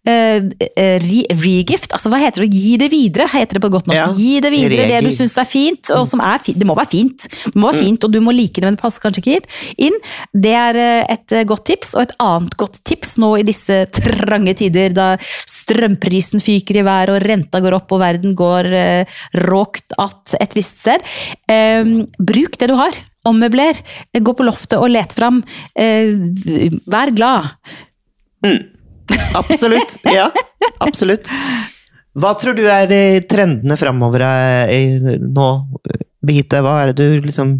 Eh, 0.09 0.45
eh, 0.69 0.97
re 1.03 1.25
regift, 1.43 1.93
altså 1.93 2.12
hva 2.12 2.21
heter 2.23 2.45
det? 2.45 2.51
Gi 2.55 2.77
det 2.81 2.91
videre, 2.93 3.29
heter 3.33 3.59
det 3.59 3.64
på 3.64 3.73
godt 3.73 3.91
norsk. 3.91 4.01
Ja, 4.01 4.12
Gi 4.14 4.38
det 4.45 4.53
videre 4.55 4.87
det 4.93 5.03
du 5.09 5.11
syns 5.14 5.37
er 5.41 5.49
fint, 5.49 5.93
og 5.97 6.07
som 6.11 6.23
er 6.25 6.38
fint. 6.45 6.61
Det 6.61 6.69
må 6.69 6.77
være 6.79 6.93
fint. 6.93 7.29
Det 7.49 7.57
må 7.57 7.73
være 7.73 7.83
fint, 7.83 8.07
og 8.07 8.14
du 8.14 8.21
må 8.25 8.35
like 8.37 8.61
det, 8.61 8.67
men 8.69 8.79
det 8.79 8.85
passer 8.85 9.05
kanskje 9.05 9.25
ikke 9.25 9.41
inn. 9.88 9.99
Det 10.33 10.55
er 10.61 10.81
eh, 10.85 11.17
et 11.17 11.37
godt 11.49 11.67
tips, 11.73 11.95
og 11.97 12.07
et 12.07 12.17
annet 12.23 12.57
godt 12.61 12.81
tips 12.88 13.17
nå 13.21 13.35
i 13.41 13.47
disse 13.49 13.83
trange 13.99 14.57
tider 14.59 14.95
da 14.97 15.11
strømprisen 15.49 16.41
fyker 16.43 16.81
i 16.81 16.87
været 16.87 17.12
og 17.12 17.25
renta 17.25 17.61
går 17.64 17.77
opp 17.77 17.93
og 17.93 18.01
verden 18.03 18.37
går 18.38 18.69
råkt 19.49 19.93
att 19.99 20.35
et 20.41 20.57
visst 20.57 20.79
sted. 20.79 21.01
Eh, 21.49 21.85
bruk 22.19 22.59
det 22.59 22.71
du 22.71 22.77
har. 22.79 22.95
Ommøbler. 23.29 23.77
Gå 24.12 24.35
på 24.35 24.47
loftet 24.47 24.79
og 24.79 24.91
let 24.93 25.12
fram. 25.17 25.43
Eh, 25.75 26.14
vær 26.87 27.12
glad. 27.14 27.51
Absolutt. 29.38 29.96
Ja, 30.18 30.31
absolutt. 30.79 31.31
Hva 32.18 32.33
tror 32.38 32.57
du 32.59 32.64
er 32.66 32.90
trendene 33.31 33.77
framover 33.79 34.24
eh, 34.27 35.18
nå, 35.22 35.48
Birgitte? 36.24 36.62
Hva 36.64 36.81
er 36.83 36.92
det 36.92 36.98
du 36.98 37.27
liksom 37.29 37.55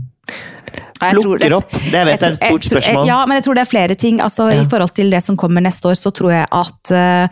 plukker 0.98 1.38
det- 1.38 1.52
opp? 1.52 1.70
Det 1.70 2.04
vet 2.04 2.20
jeg 2.20 2.28
er 2.28 2.33
et 2.33 2.42
stort 2.42 2.62
spørsmål. 2.70 3.07
Ja, 3.07 3.26
men 3.26 3.37
jeg 3.38 3.44
tror 3.44 3.54
det 3.54 3.62
er 3.66 3.70
flere 3.70 3.94
ting. 3.94 4.20
Altså, 4.20 4.48
Ja. 4.52 4.62
I 4.62 4.68
forhold 4.68 4.94
til 4.94 5.11
det 5.11 5.22
som 5.22 5.37
kommer 5.37 5.61
neste 5.62 5.88
år, 5.88 5.96
så 5.96 6.12
tror 6.12 6.31
jeg 6.33 6.46
at 6.50 6.90
eh, 6.90 7.28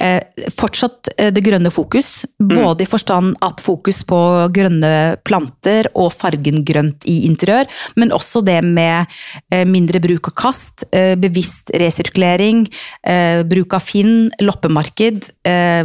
eh, 0.00 0.20
fortsatt 0.50 1.08
eh, 1.18 1.30
det 1.30 1.42
grønne 1.44 1.70
fokus. 1.70 2.24
Mm. 2.40 2.48
Både 2.64 2.82
i 2.82 2.86
forstand 2.86 3.36
at 3.42 3.60
fokus 3.60 4.02
på 4.04 4.18
grønne 4.52 5.16
planter 5.24 5.88
og 5.94 6.12
fargen 6.12 6.64
grønt 6.64 7.04
i 7.06 7.26
interiør, 7.28 7.66
men 7.96 8.10
også 8.10 8.44
det 8.44 8.62
med 8.64 9.06
eh, 9.52 9.64
mindre 9.64 10.00
bruk 10.00 10.28
og 10.28 10.34
kast, 10.34 10.84
eh, 10.92 11.14
bevisst 11.16 11.70
resirkulering, 11.74 12.66
eh, 13.06 13.42
bruk 13.42 13.74
av 13.74 13.82
Finn, 13.82 14.30
loppemarked, 14.40 15.30
eh, 15.44 15.84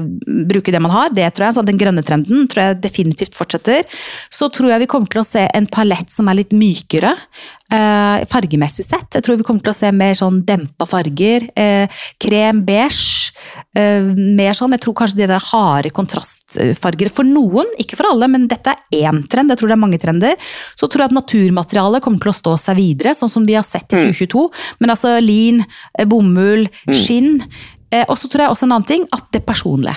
bruke 0.49 0.71
det 0.71 0.81
man 0.81 0.91
har. 0.91 1.09
Det 1.09 1.33
tror 1.35 1.45
jeg, 1.49 1.53
så 1.55 1.65
Den 1.69 1.77
grønne 1.77 2.01
trenden 2.03 2.47
tror 2.47 2.63
jeg 2.63 2.81
definitivt 2.81 3.35
fortsetter. 3.35 3.83
Så 4.31 4.49
tror 4.51 4.69
jeg 4.71 4.79
vi 4.79 4.87
kommer 4.87 5.07
til 5.09 5.21
å 5.21 5.25
se 5.27 5.47
en 5.53 5.67
palett 5.67 6.09
som 6.09 6.27
er 6.29 6.39
litt 6.39 6.51
mykere. 6.79 7.15
eh, 7.71 8.25
fargemessig 8.25 8.81
sett. 8.83 9.13
Jeg 9.13 9.21
tror 9.21 9.37
vi 9.37 9.43
kommer 9.45 9.61
til 9.61 9.69
å 9.69 9.77
se 9.77 9.91
mer 9.93 10.15
sånn 10.17 10.39
dempa 10.45 10.87
farger. 10.89 11.43
Eh, 11.55 11.87
krem, 12.19 12.63
beige. 12.65 13.31
Eh, 13.77 14.01
mer 14.01 14.53
sånn. 14.57 14.71
Jeg 14.73 14.81
tror 14.81 14.95
kanskje 14.97 15.17
de 15.17 15.27
der 15.27 15.39
harde 15.51 15.91
kontrastfarger 15.93 17.11
for 17.13 17.23
noen, 17.23 17.69
ikke 17.77 17.95
for 17.99 18.09
alle, 18.09 18.27
men 18.27 18.47
dette 18.47 18.73
er 18.73 19.03
én 19.05 19.21
trend. 19.29 19.49
Jeg 19.51 19.59
tror 19.61 19.69
det 19.69 19.77
er 19.77 19.83
mange 19.85 19.99
trender. 20.01 20.33
Så 20.75 20.89
tror 20.89 21.03
jeg 21.05 21.11
at 21.11 21.17
naturmaterialet 21.19 22.01
kommer 22.01 22.19
til 22.19 22.31
å 22.31 22.39
stå 22.41 22.57
seg 22.57 22.75
videre, 22.81 23.13
sånn 23.13 23.29
som 23.29 23.45
vi 23.45 23.53
har 23.53 23.63
sett 23.63 23.93
i 23.93 24.01
2022. 24.09 24.49
Men 24.79 24.89
altså 24.89 25.19
lin, 25.21 25.63
eh, 25.97 26.05
bomull, 26.05 26.67
skinn. 26.89 27.41
Eh, 27.91 28.05
og 28.09 28.17
så 28.17 28.29
tror 28.29 28.41
jeg 28.47 28.49
også 28.49 28.63
en 28.63 28.71
annen 28.71 28.87
ting, 28.87 29.05
at 29.13 29.29
det 29.31 29.45
personlige. 29.45 29.95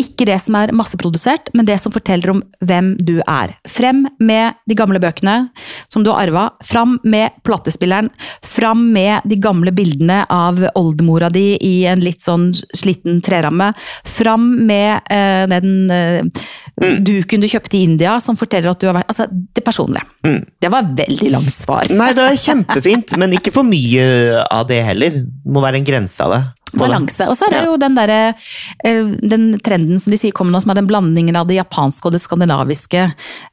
Ikke 0.00 0.26
det 0.28 0.38
som 0.42 0.56
er 0.58 0.72
masseprodusert, 0.76 1.50
men 1.56 1.66
det 1.68 1.78
som 1.82 1.92
forteller 1.94 2.32
om 2.32 2.42
hvem 2.64 2.94
du 3.00 3.18
er. 3.20 3.54
Frem 3.68 4.04
med 4.22 4.58
de 4.68 4.76
gamle 4.78 5.00
bøkene 5.02 5.36
som 5.92 6.04
du 6.04 6.10
har 6.12 6.26
arva. 6.26 6.48
Fram 6.64 6.98
med 7.04 7.36
platespilleren. 7.46 8.10
Fram 8.46 8.88
med 8.94 9.28
de 9.28 9.38
gamle 9.42 9.72
bildene 9.74 10.22
av 10.32 10.60
oldemora 10.78 11.30
di 11.32 11.56
i 11.60 11.74
en 11.90 12.02
litt 12.02 12.22
sånn 12.24 12.50
sliten 12.76 13.20
treramme. 13.24 13.72
Fram 14.08 14.48
med 14.66 15.12
eh, 15.12 15.44
den 15.50 15.90
eh, 15.92 16.44
duken 17.02 17.42
du 17.42 17.48
kjøpte 17.50 17.78
i 17.78 17.84
India 17.88 18.16
som 18.24 18.38
forteller 18.38 18.72
at 18.72 18.80
du 18.80 18.88
har 18.88 18.96
vært 18.96 19.10
Altså, 19.12 19.26
det 19.28 19.60
personlige. 19.66 20.06
Det 20.62 20.70
var 20.72 20.86
et 20.86 21.00
veldig 21.02 21.30
langt 21.34 21.56
svar. 21.58 21.90
Nei, 21.92 22.12
det 22.16 22.24
er 22.24 22.38
kjempefint, 22.46 23.12
men 23.20 23.34
ikke 23.36 23.52
for 23.52 23.66
mye 23.66 24.06
av 24.46 24.64
det 24.70 24.80
heller. 24.86 25.20
Det 25.20 25.52
må 25.52 25.60
være 25.64 25.82
en 25.82 25.88
grense 25.88 26.22
av 26.24 26.32
det. 26.32 26.42
Balanse. 26.78 27.26
Og 27.28 27.36
så 27.36 27.46
er 27.46 27.50
det 27.54 27.60
Ja. 27.62 27.66
jo 27.70 27.76
den 27.76 27.94
derre 27.94 28.34
eh, 28.84 29.04
Den 29.28 29.58
trenden 29.60 30.00
som 30.00 30.10
de 30.10 30.18
sier 30.18 30.32
kommer 30.32 30.52
nå, 30.52 30.60
som 30.62 30.70
er 30.72 30.78
den 30.80 30.86
blandingen 30.88 31.36
av 31.36 31.46
det 31.48 31.56
japanske 31.58 32.06
og 32.08 32.12
det 32.16 32.20
skandinaviske. 32.22 33.02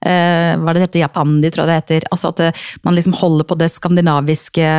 Eh, 0.05 0.51
hva 0.57 0.69
er 0.69 0.73
det 0.79 0.85
dette 0.85 0.99
heter? 0.99 1.03
Japandi, 1.07 1.51
tror 1.51 1.65
jeg 1.65 1.69
det 1.71 1.79
heter. 1.81 2.07
Altså 2.11 2.31
at 2.33 2.37
det, 2.37 2.49
man 2.83 2.95
liksom 2.95 3.13
holder 3.19 3.43
på 3.49 3.57
det 3.59 3.69
skandinaviske 3.73 4.69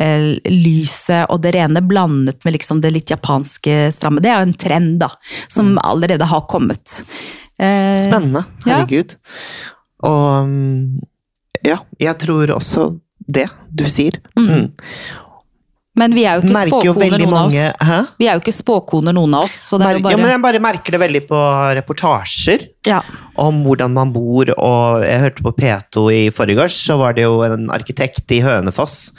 eh, 0.00 0.26
lyset 0.50 1.26
og 1.30 1.40
det 1.42 1.54
rene 1.54 1.82
blandet 1.82 2.44
med 2.44 2.54
liksom 2.56 2.80
det 2.80 2.92
litt 2.94 3.10
japanske 3.10 3.92
stramme. 3.92 4.20
Det 4.22 4.30
er 4.30 4.40
jo 4.42 4.48
en 4.50 4.56
trend, 4.60 4.98
da. 5.00 5.08
Som 5.48 5.76
allerede 5.82 6.24
har 6.30 6.46
kommet. 6.50 7.02
Eh, 7.60 7.96
Spennende. 8.00 8.44
Ja. 8.64 8.78
Herregud. 8.80 9.16
Og 10.06 10.46
mm, 10.48 11.00
ja, 11.66 11.76
jeg 12.00 12.16
tror 12.22 12.54
også 12.56 12.86
det 13.30 13.48
du 13.70 13.84
sier. 13.92 14.16
Mm. 14.38 14.70
Men 15.98 16.14
vi 16.14 16.22
er 16.22 16.38
jo 16.38 16.44
ikke 16.44 16.54
Merker 16.54 16.86
jo 16.86 16.92
spåkoner, 16.94 17.10
veldig 17.10 17.26
noen 17.26 17.36
av 17.36 17.48
oss. 17.48 17.86
Hæ? 17.88 17.98
Vi 18.20 18.28
er 18.28 18.36
jo 18.36 18.42
ikke 18.44 18.54
spåkoner, 18.54 19.16
noen 19.16 19.34
av 19.34 19.48
oss. 19.48 19.56
Så 19.66 19.80
det 19.80 19.88
er 19.88 19.98
jo 19.98 20.12
Ja, 20.12 20.20
men 20.20 20.30
jeg 20.30 20.42
bare 20.44 20.62
merker 20.62 20.94
det 20.94 21.02
veldig 21.02 21.22
på 21.26 21.42
reportasjer 21.80 22.66
ja. 22.86 23.00
om 23.42 23.62
hvordan 23.66 23.96
man 23.98 24.14
bor, 24.14 24.52
og 24.54 25.06
jeg 25.06 25.24
hørte 25.26 25.46
på 25.48 25.54
P2 25.58 26.04
i 26.14 26.24
forgårs, 26.34 26.78
så 26.86 26.98
var 27.00 27.18
det 27.18 27.26
jo 27.26 27.40
en 27.46 27.72
arkitekt 27.74 28.30
i 28.36 28.42
Hønefoss 28.44 29.10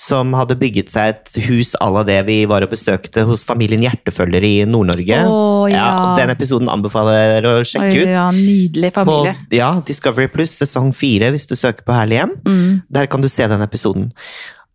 som 0.00 0.32
hadde 0.36 0.56
bygget 0.56 0.92
seg 0.92 1.12
et 1.12 1.34
hus 1.48 1.74
à 1.82 1.90
la 1.92 2.02
det 2.06 2.20
vi 2.28 2.38
var 2.48 2.64
og 2.64 2.72
besøkte 2.72 3.24
hos 3.28 3.42
familien 3.44 3.82
Hjertefølger 3.84 4.44
i 4.46 4.52
Nord-Norge. 4.68 5.18
Oh, 5.28 5.66
ja. 5.68 6.14
Den 6.16 6.32
episoden 6.32 6.70
anbefaler 6.72 7.18
jeg 7.18 7.48
å 7.50 7.56
sjekke 7.68 8.06
ut. 8.06 8.12
Ja, 8.14 8.28
nydelig 8.32 8.94
På, 8.96 9.04
familie. 9.04 9.34
ja, 9.58 9.74
Discovery 9.84 10.30
Pluss 10.32 10.56
sesong 10.62 10.94
fire, 10.96 11.28
hvis 11.34 11.48
du 11.50 11.56
søker 11.58 11.84
på 11.84 11.96
Herlig 11.96 12.22
hjem. 12.22 12.34
Mm. 12.46 12.80
Der 12.96 13.10
kan 13.12 13.20
du 13.20 13.28
se 13.28 13.48
den 13.50 13.66
episoden. 13.66 14.08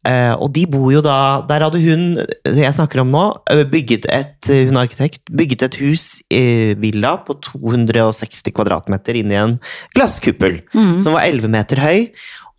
Eh, 0.06 0.34
og 0.38 0.52
de 0.54 0.68
bor 0.70 0.92
jo 0.94 1.00
da 1.02 1.42
Der 1.50 1.64
hadde 1.66 1.80
hun, 1.82 2.20
jeg 2.46 2.74
snakker 2.78 3.02
om 3.02 3.10
nå, 3.10 3.24
eh, 3.50 3.64
bygget 3.66 4.06
et 4.06 4.52
Hun 4.52 4.78
er 4.78 4.86
arkitekt. 4.86 5.24
Bygget 5.34 5.66
et 5.66 5.80
hus, 5.82 6.22
i 6.30 6.76
villa, 6.78 7.16
på 7.26 7.38
260 7.42 8.54
kvadratmeter 8.54 9.18
inni 9.18 9.38
en 9.40 9.58
glasskuppel. 9.98 10.62
Mm. 10.76 11.00
Som 11.02 11.18
var 11.18 11.26
11 11.26 11.50
meter 11.50 11.82
høy. 11.82 12.00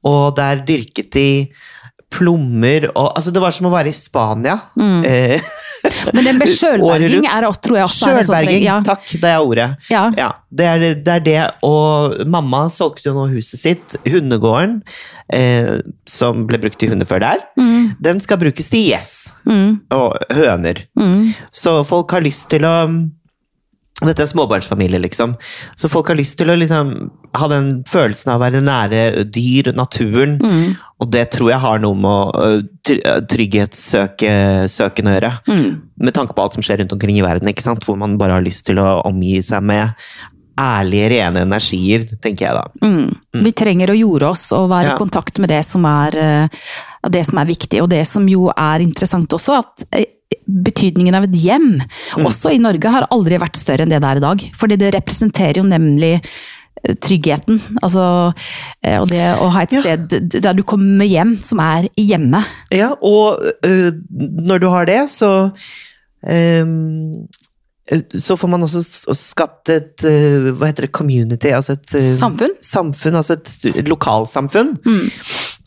Og 0.07 0.37
der 0.37 0.63
dyrket 0.67 1.11
de 1.15 1.29
plommer 2.13 2.87
og 2.95 3.09
Altså, 3.17 3.33
det 3.35 3.41
var 3.43 3.51
som 3.55 3.67
å 3.69 3.73
være 3.73 3.91
i 3.91 3.97
Spania. 3.97 4.55
Mm. 4.79 5.03
Men 6.15 6.25
det 6.29 6.35
med 6.39 6.49
sjølberging 6.59 7.27
er, 7.29 7.47
også- 7.49 7.63
tror 7.67 7.79
jeg 7.81 7.89
også 7.89 7.99
sånn 8.05 8.21
Sjølberging. 8.21 8.63
Ja. 8.67 8.77
takk, 8.87 9.05
det 9.23 9.33
er 9.33 9.43
ordet. 9.43 9.69
Ja. 9.91 10.05
Ja, 10.17 10.29
det 10.55 10.69
er 10.71 10.85
det, 10.87 11.17
er 11.17 11.25
det. 11.27 11.39
Og 11.67 12.15
mamma 12.31 12.67
solgte 12.73 13.11
jo 13.11 13.17
nå 13.19 13.27
huset 13.35 13.61
sitt, 13.61 13.97
hundegården, 14.07 14.79
eh, 15.35 15.75
som 16.09 16.47
ble 16.49 16.61
brukt 16.63 16.79
til 16.81 16.95
hunder 16.95 17.09
før 17.11 17.25
der. 17.27 17.45
Mm, 17.59 17.97
Den 18.01 18.23
skal 18.23 18.39
brukes 18.41 18.71
til 18.73 18.87
gjess 18.87 19.13
mm, 19.49 19.81
og 19.99 20.17
høner. 20.39 20.85
mm. 20.99 21.35
Så 21.53 21.81
folk 21.89 22.15
har 22.17 22.25
lyst 22.25 22.49
til 22.55 22.65
å 22.69 22.77
dette 24.05 24.27
er 24.27 24.29
småbarnsfamilie, 24.29 24.99
liksom. 25.01 25.33
Så 25.81 25.89
folk 25.89 26.11
har 26.13 26.19
lyst 26.19 26.37
til 26.37 26.51
å 26.53 26.57
liksom, 26.61 26.91
ha 27.33 27.47
den 27.49 27.71
følelsen 27.89 28.29
av 28.35 28.37
å 28.37 28.45
være 28.45 28.61
nære 28.61 29.25
dyr, 29.33 29.71
naturen. 29.73 30.37
Mm. 30.43 30.75
Og 31.01 31.09
det 31.15 31.31
tror 31.33 31.49
jeg 31.55 31.63
har 31.63 31.81
noe 31.81 31.97
med 31.97 32.93
trygghetssøken 33.33 35.09
å 35.09 35.15
gjøre. 35.17 35.33
Mm. 35.49 35.69
Med 36.05 36.17
tanke 36.17 36.37
på 36.37 36.45
alt 36.45 36.57
som 36.57 36.65
skjer 36.65 36.83
rundt 36.83 36.93
omkring 36.93 37.17
i 37.19 37.25
verden, 37.25 37.49
ikke 37.49 37.65
sant? 37.65 37.85
hvor 37.87 37.97
man 38.01 38.19
bare 38.21 38.37
har 38.37 38.45
lyst 38.45 38.67
til 38.69 38.81
å 38.83 39.01
omgi 39.09 39.39
seg 39.45 39.65
med 39.65 39.97
ærlige, 40.61 41.11
rene 41.13 41.43
energier, 41.45 42.07
tenker 42.21 42.47
jeg 42.47 42.57
da. 42.57 42.65
Mm. 42.85 43.43
Vi 43.45 43.53
trenger 43.57 43.93
å 43.93 43.97
jorde 43.99 44.31
oss 44.33 44.47
og 44.57 44.71
være 44.73 44.93
Ja. 44.93 44.95
i 44.95 45.01
kontakt 45.01 45.39
med 45.39 45.51
det 45.53 45.65
som 45.69 45.85
er, 45.85 46.49
det 47.09 47.25
som 47.29 47.39
er 47.39 47.47
viktig. 47.49 47.83
Og 47.83 47.91
det 47.93 48.07
som 48.09 48.29
jo 48.29 48.49
er 48.53 48.81
interessant 48.81 49.29
også, 49.29 49.59
at 49.61 49.85
betydningen 50.47 51.15
av 51.19 51.25
et 51.29 51.37
hjem, 51.39 51.81
også 52.23 52.53
i 52.55 52.59
Norge, 52.63 52.91
har 52.91 53.07
aldri 53.15 53.39
vært 53.43 53.57
større 53.61 53.87
enn 53.87 53.91
det 53.95 54.01
det 54.03 54.11
er 54.11 54.21
i 54.21 54.25
dag. 54.27 54.45
Fordi 54.59 54.77
det 54.81 54.93
representerer 54.95 55.61
jo 55.61 55.67
nemlig 55.69 56.13
eh, 56.19 56.95
tryggheten. 57.03 57.61
Altså, 57.83 58.33
eh, 58.83 58.99
og 59.01 59.09
det 59.11 59.23
å 59.43 59.49
ha 59.55 59.63
et 59.67 59.73
Ja. 59.77 59.83
sted 59.83 60.41
der 60.43 60.53
du 60.55 60.63
kommer 60.67 61.07
hjem, 61.07 61.37
som 61.43 61.59
er 61.63 61.89
hjemme. 61.97 62.45
Ja, 62.75 62.93
og 63.03 63.43
øh, 63.67 63.93
når 64.11 64.59
du 64.63 64.69
har 64.71 64.87
det, 64.87 65.01
så 65.11 65.51
øhm, 66.27 67.27
så 68.19 68.35
får 68.35 68.49
man 68.51 68.65
også 68.67 68.81
skapt 69.15 69.69
et 69.71 70.03
hva 70.03 70.67
heter 70.67 70.89
det, 70.89 70.93
community, 70.97 71.53
altså 71.55 71.77
et 71.77 71.87
Samfunn. 72.19 72.57
samfunn, 72.61 73.15
altså 73.15 73.37
et, 73.39 73.87
lokalsamfunn. 73.87 74.73
Mm. 74.83 75.05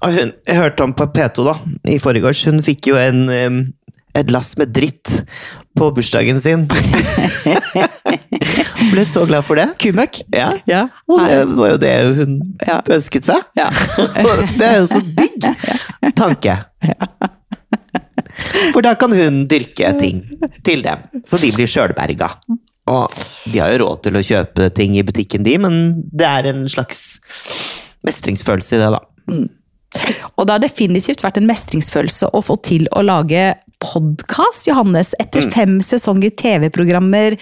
Jeg 0.04 0.58
hørte 0.58 0.84
om 0.84 0.92
på 1.00 1.08
P2 1.16 1.46
da, 1.48 1.54
i 1.88 1.96
forgårs, 2.04 2.42
hun 2.50 2.60
fikk 2.64 2.90
jo 2.92 2.98
en, 3.00 3.22
øhm, 3.32 3.62
et 4.18 4.32
lass 4.34 4.56
med 4.58 4.72
dritt 4.74 5.12
på 5.78 5.92
bursdagen 5.96 6.40
sin. 6.42 6.66
Hun 8.80 8.92
ble 8.94 9.04
så 9.08 9.26
glad 9.30 9.46
for 9.48 9.60
det. 9.60 9.68
Kumøkk. 9.82 10.22
Ja, 10.34 10.52
Ja. 10.68 10.86
og 11.08 11.22
det 11.28 11.40
var 11.58 11.70
jo 11.74 11.78
det 11.82 11.94
hun 12.18 12.34
Ja. 12.68 12.80
ønsket 12.96 13.28
seg. 13.28 13.44
Ja. 13.60 13.70
Det 14.60 14.66
er 14.66 14.80
jo 14.82 14.88
så 14.90 15.02
digg 15.04 15.46
tanke. 16.18 16.56
For 18.74 18.82
da 18.86 18.96
kan 19.00 19.14
hun 19.16 19.44
dyrke 19.52 19.92
ting 20.00 20.24
til 20.66 20.84
dem, 20.86 21.04
så 21.28 21.40
de 21.42 21.52
blir 21.56 21.68
sjølberga. 21.70 22.32
Og 22.90 23.14
de 23.52 23.60
har 23.62 23.74
jo 23.74 23.84
råd 23.86 24.04
til 24.08 24.18
å 24.18 24.24
kjøpe 24.26 24.70
ting 24.76 24.96
i 24.98 25.04
butikken, 25.06 25.44
de, 25.46 25.58
men 25.62 25.76
det 26.10 26.26
er 26.26 26.48
en 26.54 26.64
slags 26.72 27.20
mestringsfølelse 28.08 28.78
i 28.78 28.82
det, 28.82 28.90
da. 28.96 29.02
Og 30.38 30.48
det 30.48 30.56
har 30.56 30.64
definitivt 30.64 31.22
vært 31.26 31.38
en 31.42 31.50
mestringsfølelse 31.50 32.32
å 32.34 32.42
få 32.46 32.56
til 32.66 32.88
å 32.96 33.04
lage 33.06 33.52
podkast, 33.80 34.68
Johannes. 34.68 35.14
Etter 35.20 35.48
fem 35.52 35.80
sesonger 35.86 36.34
TV-programmer, 36.40 37.38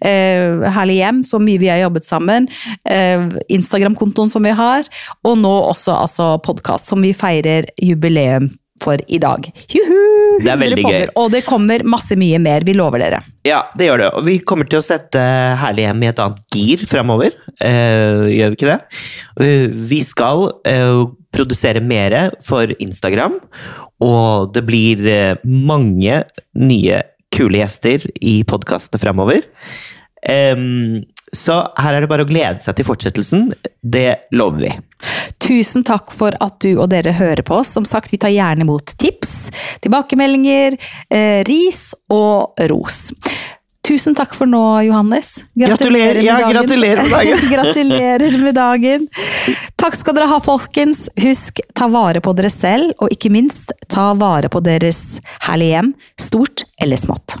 eh, 0.00 0.64
Herlig 0.76 0.98
hjem, 1.00 1.22
så 1.24 1.40
mye 1.42 1.60
vi 1.60 1.68
har 1.68 1.82
jobbet 1.84 2.08
sammen, 2.08 2.48
eh, 2.88 3.28
Instagram-kontoen 3.48 4.30
som 4.30 4.42
vi 4.42 4.50
har, 4.50 4.84
og 5.24 5.38
nå 5.38 5.54
også 5.68 5.94
altså 5.94 6.42
podkast, 6.42 6.88
som 6.88 7.02
vi 7.02 7.12
feirer 7.12 7.68
jubileum 7.80 8.50
for 8.82 8.98
i 9.08 9.18
dag. 9.22 9.46
Juhu! 9.72 10.42
Det 10.42 10.50
er 10.50 10.60
veldig 10.60 10.84
gøy. 10.84 11.06
Og 11.20 11.30
det 11.34 11.44
kommer 11.46 11.84
masse 11.86 12.16
mye 12.18 12.40
mer, 12.42 12.64
vi 12.66 12.74
lover 12.76 13.02
dere. 13.04 13.22
Ja, 13.46 13.64
det 13.78 13.88
gjør 13.88 14.02
det. 14.02 14.10
Og 14.18 14.26
vi 14.26 14.38
kommer 14.46 14.68
til 14.70 14.80
å 14.80 14.84
sette 14.86 15.22
Herlig 15.60 15.86
hjem 15.86 16.02
i 16.02 16.10
et 16.10 16.22
annet 16.22 16.56
gir 16.56 16.84
framover. 16.90 17.34
Eh, 17.60 18.28
gjør 18.32 18.54
vi 18.54 18.58
ikke 18.58 18.70
det? 18.70 18.78
Eh, 19.42 19.66
vi 19.92 20.00
skal 20.06 20.48
eh, 20.68 21.04
produsere 21.32 21.82
mer 21.84 22.34
for 22.44 22.74
Instagram, 22.82 23.38
og 24.02 24.52
det 24.56 24.64
blir 24.66 25.06
eh, 25.08 25.40
mange 25.46 26.22
nye 26.58 27.00
kule 27.32 27.62
gjester 27.62 28.04
i 28.20 28.42
podkastene 28.48 29.00
fremover. 29.00 29.46
Um, 30.22 31.02
så 31.32 31.54
her 31.80 31.96
er 31.96 32.04
det 32.04 32.10
bare 32.10 32.26
å 32.26 32.28
glede 32.28 32.60
seg 32.60 32.76
til 32.76 32.86
fortsettelsen. 32.86 33.46
Det 33.80 34.28
lover 34.36 34.66
vi. 34.66 34.72
Tusen 35.42 35.84
takk 35.86 36.12
for 36.14 36.36
at 36.44 36.58
du 36.62 36.74
og 36.74 36.90
dere 36.92 37.14
hører 37.16 37.42
på 37.46 37.56
oss. 37.62 37.72
Som 37.72 37.88
sagt, 37.88 38.12
vi 38.12 38.20
tar 38.20 38.34
gjerne 38.34 38.66
imot 38.66 38.92
tips, 39.00 39.48
tilbakemeldinger, 39.82 40.76
eh, 41.08 41.40
ris 41.48 41.90
og 42.12 42.60
ros. 42.70 43.08
Tusen 43.88 44.14
takk 44.14 44.34
for 44.38 44.46
nå, 44.46 44.62
Johannes. 44.86 45.44
Gratulerer, 45.58 46.22
ja, 46.22 46.36
gratulerer 46.50 47.02
med 47.02 47.10
dagen. 47.10 47.38
gratulerer 47.54 48.38
med 48.38 48.54
dagen. 48.54 49.08
Takk 49.74 49.96
skal 49.98 50.14
dere 50.14 50.28
ha, 50.30 50.38
folkens. 50.44 51.08
Husk, 51.18 51.58
ta 51.74 51.88
vare 51.90 52.22
på 52.22 52.34
dere 52.38 52.50
selv, 52.54 52.94
og 53.02 53.10
ikke 53.10 53.32
minst, 53.34 53.74
ta 53.90 54.12
vare 54.14 54.52
på 54.52 54.62
deres 54.62 55.18
herlige 55.48 55.74
hjem, 55.74 55.94
stort 56.30 56.62
eller 56.78 57.02
smått. 57.02 57.40